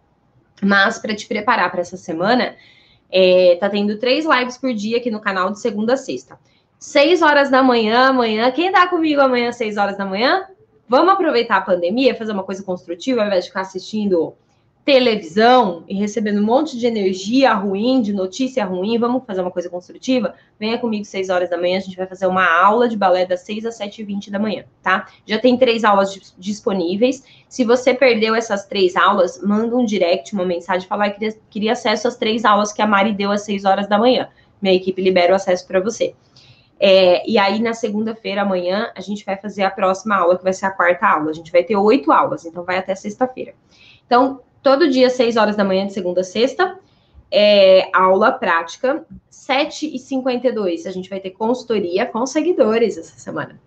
[0.62, 2.54] Mas para te preparar para essa semana,
[3.10, 6.38] é, tá tendo três lives por dia aqui no canal de segunda a sexta.
[6.82, 8.50] Seis horas da manhã, amanhã.
[8.50, 10.48] Quem tá comigo amanhã, às seis horas da manhã?
[10.88, 14.34] Vamos aproveitar a pandemia, fazer uma coisa construtiva, ao invés de ficar assistindo
[14.84, 18.98] televisão e recebendo um monte de energia ruim, de notícia ruim.
[18.98, 20.34] Vamos fazer uma coisa construtiva?
[20.58, 23.42] Venha comigo seis horas da manhã, a gente vai fazer uma aula de balé das
[23.42, 25.06] seis às sete e vinte da manhã, tá?
[25.24, 27.22] Já tem três aulas dis- disponíveis.
[27.48, 31.72] Se você perdeu essas três aulas, manda um direct, uma mensagem, falar que queria, queria
[31.74, 34.28] acesso às três aulas que a Mari deu às seis horas da manhã.
[34.60, 36.14] Minha equipe libera o acesso para você.
[36.84, 40.52] É, e aí, na segunda-feira, amanhã, a gente vai fazer a próxima aula, que vai
[40.52, 41.30] ser a quarta aula.
[41.30, 43.54] A gente vai ter oito aulas, então vai até sexta-feira.
[44.04, 46.76] Então, todo dia, seis horas da manhã, de segunda a sexta,
[47.30, 49.06] é, aula prática.
[49.30, 53.60] 7h52, a gente vai ter consultoria com seguidores essa semana.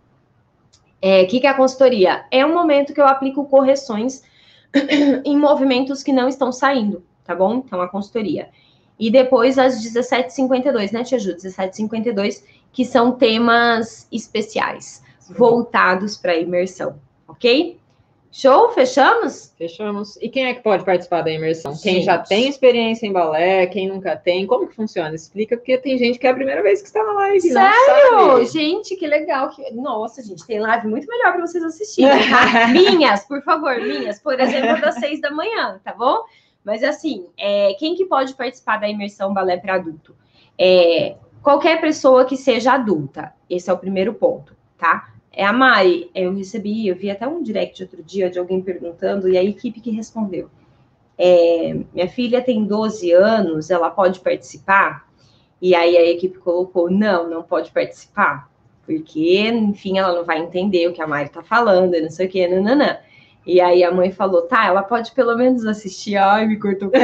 [1.02, 2.26] É, O que, que é a consultoria?
[2.30, 4.24] É um momento que eu aplico correções
[5.24, 7.64] em movimentos que não estão saindo, tá bom?
[7.66, 8.50] Então, a consultoria.
[9.00, 11.36] E depois, às 17h52, né, Tia Ju?
[11.36, 17.80] 17h52, que são temas especiais, voltados para a imersão, ok?
[18.38, 18.70] Show?
[18.72, 19.54] Fechamos?
[19.58, 20.18] Fechamos.
[20.18, 21.72] E quem é que pode participar da imersão?
[21.82, 22.04] Quem Gente.
[22.04, 24.46] já tem experiência em balé, quem nunca tem?
[24.46, 25.16] Como que funciona?
[25.16, 27.40] Explica, porque tem gente que é a primeira vez que está na live.
[27.40, 28.46] Sério?
[28.52, 29.52] Gente, que legal.
[29.52, 29.72] Que...
[29.72, 32.68] Nossa, gente, tem live muito melhor para vocês assistirem, tá?
[32.76, 34.20] minhas, por favor, minhas.
[34.20, 36.26] Por exemplo, das seis da manhã, tá bom?
[36.66, 40.16] Mas assim, é, quem que pode participar da imersão balé para adulto?
[40.58, 43.32] É, qualquer pessoa que seja adulta.
[43.48, 45.14] Esse é o primeiro ponto, tá?
[45.32, 49.30] É a Mari, eu recebi, eu vi até um direct outro dia de alguém perguntando,
[49.30, 50.50] e a equipe que respondeu.
[51.18, 55.08] É, minha filha tem 12 anos, ela pode participar?
[55.62, 58.50] E aí a equipe colocou: não, não pode participar,
[58.86, 62.30] porque, enfim, ela não vai entender o que a Mari tá falando, não sei o
[62.30, 62.98] que, nananã.
[63.46, 66.18] E aí a mãe falou: tá, ela pode pelo menos assistir.
[66.18, 66.92] Ai, me cortou.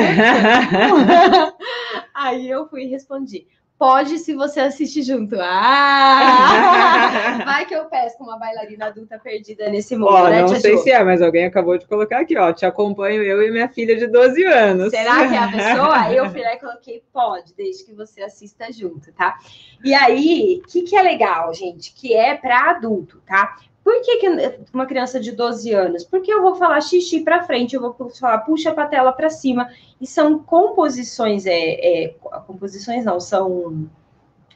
[2.14, 3.48] aí eu fui e respondi:
[3.82, 5.36] pode se você assistir junto.
[5.40, 7.40] Ah!
[7.44, 10.92] Vai que eu pesco uma bailarina adulta perdida nesse mundo, ó, né, Não sei se
[10.92, 12.54] é, mas alguém acabou de colocar aqui, ó.
[12.54, 14.92] Te acompanho eu e minha filha de 12 anos.
[14.92, 16.00] Será que é a pessoa?
[16.00, 19.40] Aí eu fui lá e coloquei, pode, desde que você assista junto, tá?
[19.84, 21.92] E aí, o que, que é legal, gente?
[21.92, 23.56] Que é para adulto, tá?
[23.92, 26.06] Por que, que, uma criança de 12 anos?
[26.06, 29.70] Porque eu vou falar xixi para frente, eu vou falar puxa a patela para cima.
[30.00, 32.16] E são composições, é, é,
[32.48, 33.90] composições não, são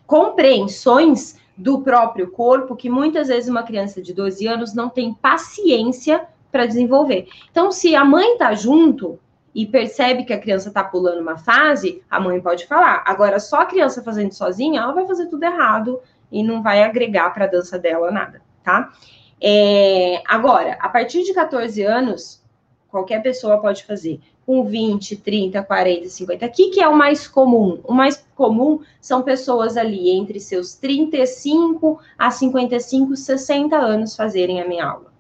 [0.07, 6.25] compreensões do próprio corpo que muitas vezes uma criança de 12 anos não tem paciência
[6.49, 7.27] para desenvolver.
[7.51, 9.19] Então, se a mãe tá junto
[9.53, 13.03] e percebe que a criança tá pulando uma fase, a mãe pode falar.
[13.05, 15.99] Agora, só a criança fazendo sozinha, ela vai fazer tudo errado
[16.31, 18.93] e não vai agregar para a dança dela nada, tá?
[19.41, 22.41] É, agora, a partir de 14 anos,
[22.89, 24.19] qualquer pessoa pode fazer.
[24.45, 26.45] Com 20, 30, 40, 50.
[26.45, 27.79] O que, que é o mais comum?
[27.83, 34.67] O mais comum são pessoas ali entre seus 35 a 55, 60 anos fazerem a
[34.67, 35.13] minha aula.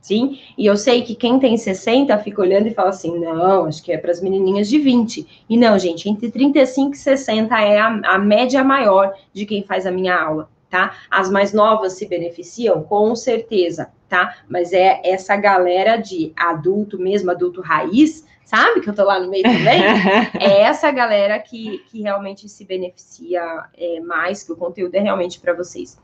[0.00, 0.38] Sim?
[0.56, 3.92] E eu sei que quem tem 60 fica olhando e fala assim: não, acho que
[3.92, 5.44] é para as menininhas de 20.
[5.48, 9.86] E não, gente, entre 35 e 60 é a, a média maior de quem faz
[9.86, 10.96] a minha aula tá?
[11.10, 14.38] As mais novas se beneficiam, com certeza, tá?
[14.48, 18.80] Mas é essa galera de adulto mesmo, adulto raiz, sabe?
[18.80, 19.82] Que eu tô lá no meio também.
[20.40, 23.42] é essa galera que, que realmente se beneficia
[23.76, 26.00] é, mais, que o conteúdo é realmente para vocês.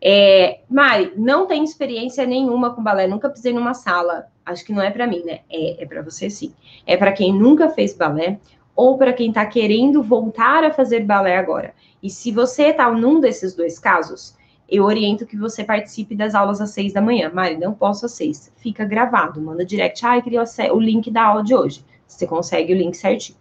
[0.00, 4.28] É, Mari, não tenho experiência nenhuma com balé, nunca pisei numa sala.
[4.46, 5.40] Acho que não é para mim, né?
[5.50, 6.54] É, é para você sim.
[6.86, 8.38] É para quem nunca fez balé
[8.76, 11.74] ou para quem está querendo voltar a fazer balé agora.
[12.02, 14.34] E se você está num desses dois casos,
[14.68, 17.30] eu oriento que você participe das aulas às seis da manhã.
[17.32, 18.50] Mari, não posso às seis.
[18.56, 20.04] Fica gravado, manda direct.
[20.04, 20.42] Ah, eu queria
[20.72, 21.84] o link da aula de hoje.
[22.06, 23.38] Você consegue o link certinho.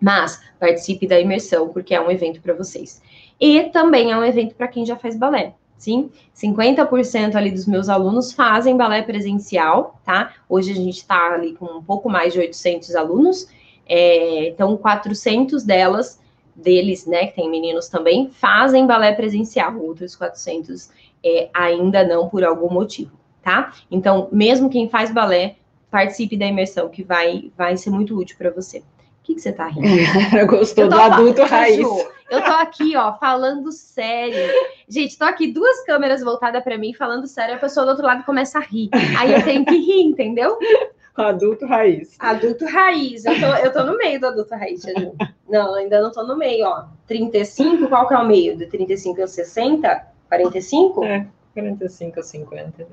[0.00, 3.02] Mas participe da imersão, porque é um evento para vocês.
[3.38, 5.54] E também é um evento para quem já faz balé.
[5.76, 10.34] Sim, 50% ali dos meus alunos fazem balé presencial, tá?
[10.46, 13.48] Hoje a gente está ali com um pouco mais de 800 alunos,
[13.86, 16.19] é, então 400 delas
[16.54, 20.90] deles, né, que tem meninos também, fazem balé presencial, outros 400
[21.24, 23.72] é, ainda não por algum motivo, tá?
[23.90, 25.56] Então, mesmo quem faz balé,
[25.90, 28.78] participe da imersão, que vai, vai ser muito útil para você.
[28.78, 28.82] O
[29.22, 29.86] que, que você tá rindo?
[30.48, 31.78] Gostou do adulto raiz.
[32.30, 34.54] eu tô aqui, ó, falando sério.
[34.88, 38.24] Gente, tô aqui duas câmeras voltadas para mim, falando sério, a pessoa do outro lado
[38.24, 38.88] começa a rir.
[39.18, 40.56] Aí eu tenho que rir, entendeu?
[41.14, 42.16] Adulto raiz.
[42.18, 43.24] Adulto raiz.
[43.24, 45.12] Eu tô, eu tô no meio do adulto raiz, Tia
[45.48, 46.86] Não, ainda não tô no meio, ó.
[47.06, 48.56] 35, qual que é o meio?
[48.56, 50.06] De 35 a 60?
[50.28, 51.04] 45?
[51.04, 52.86] É, 45 a 50.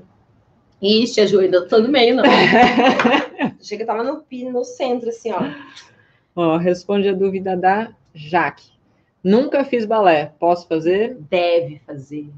[0.82, 2.24] Ixi, Tia Ju, ainda tô no meio, não.
[3.60, 5.40] Chega, tava no, no centro, assim, ó.
[6.34, 8.70] Ó, responde a dúvida da Jaque.
[9.22, 11.16] Nunca fiz balé, posso fazer?
[11.28, 12.30] Deve fazer.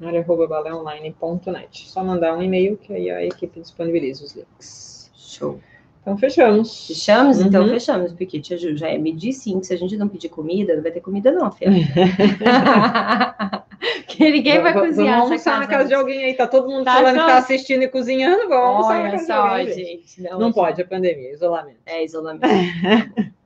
[0.00, 1.88] área.baleonline.net.
[1.88, 5.10] Só mandar um e-mail que aí a equipe disponibiliza os links.
[5.14, 5.58] Show.
[6.06, 6.86] Então, fechamos.
[6.86, 7.40] Fechamos?
[7.40, 7.70] Então Uhum.
[7.70, 9.60] fechamos, porque tia Ju já é medir sim.
[9.64, 11.72] Se a gente não pedir comida, não vai ter comida, não, filha.
[14.06, 15.16] que ninguém vai V- v- cozinhar.
[15.16, 16.34] Vamos almoçar na casa de alguém aí.
[16.34, 18.48] Tá todo mundo Tá falando que todo- tá assistindo e cozinhando.
[18.48, 19.66] Vamos almoçar na casa de só, alguém.
[19.66, 19.84] gente.
[19.84, 20.22] gente.
[20.22, 20.54] Não, Não gente.
[20.54, 21.78] pode, é pandemia, isolamento.
[21.84, 22.46] É isolamento.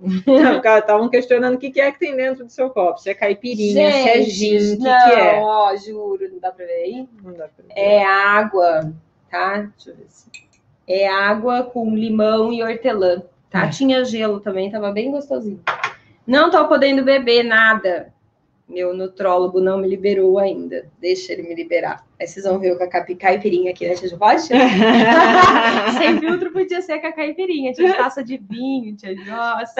[0.78, 3.00] Estavam questionando o que que é que tem dentro do seu copo.
[3.00, 5.40] Se é caipirinha, se é gin, o que, que é?
[5.42, 7.08] ó, juro, não dá pra ver aí?
[7.22, 7.72] Não dá pra ver.
[7.74, 8.92] É água,
[9.30, 9.56] tá?
[9.76, 10.49] Deixa eu ver se.
[10.92, 13.66] É água com limão e hortelã, tá?
[13.66, 13.70] Hum.
[13.70, 15.60] Tinha gelo também, tava bem gostosinho.
[16.26, 18.12] Não tô podendo beber nada.
[18.68, 20.86] Meu nutrólogo não me liberou ainda.
[21.00, 22.04] Deixa ele me liberar.
[22.20, 23.94] Aí vocês vão ver com a capi- caipirinha aqui, né?
[23.94, 24.16] Tia?
[24.16, 24.42] Pode?
[25.98, 27.72] Sem filtro podia ser com a caipirinha.
[27.72, 29.12] Tinha taça de vinho, tia.
[29.26, 29.74] Nossa,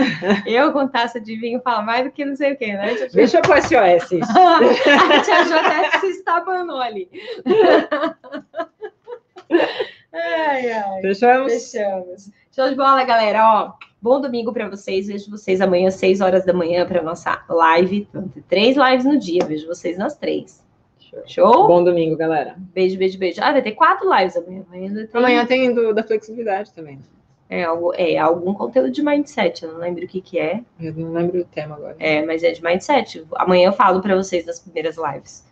[0.44, 3.08] eu com taça de vinho fala mais do que não sei o quê, né, tia?
[3.11, 4.11] Deixa eu pôr SOS.
[4.12, 4.32] isso.
[5.12, 7.08] a tia Ju até se estabanou ali.
[10.12, 11.00] ai, ai.
[11.02, 11.52] Fechamos?
[11.52, 12.30] Fechamos.
[12.52, 13.44] Show de bola, galera.
[13.44, 15.06] Ó, bom domingo para vocês.
[15.06, 18.08] Vejo vocês amanhã, às 6 horas da manhã, para nossa live.
[18.48, 19.44] Três lives no dia.
[19.46, 20.64] Vejo vocês nas três.
[20.98, 21.22] Show.
[21.26, 21.66] Show?
[21.66, 22.54] Bom domingo, galera.
[22.58, 23.40] Beijo, beijo, beijo.
[23.42, 24.64] Ah, vai ter quatro lives amanhã.
[24.68, 27.00] Amanhã, tem- Amanhã tem do, da flexibilidade também.
[27.48, 29.64] É, algo, é algum conteúdo de mindset.
[29.64, 30.61] Eu não lembro o que, que é.
[30.80, 31.96] Eu não lembro o tema agora.
[31.98, 33.26] É, mas é de mindset.
[33.34, 35.44] Amanhã eu falo para vocês nas primeiras lives.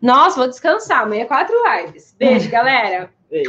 [0.00, 1.02] Nossa, vou descansar.
[1.02, 2.14] Amanhã quatro lives.
[2.16, 3.10] Beijo, galera.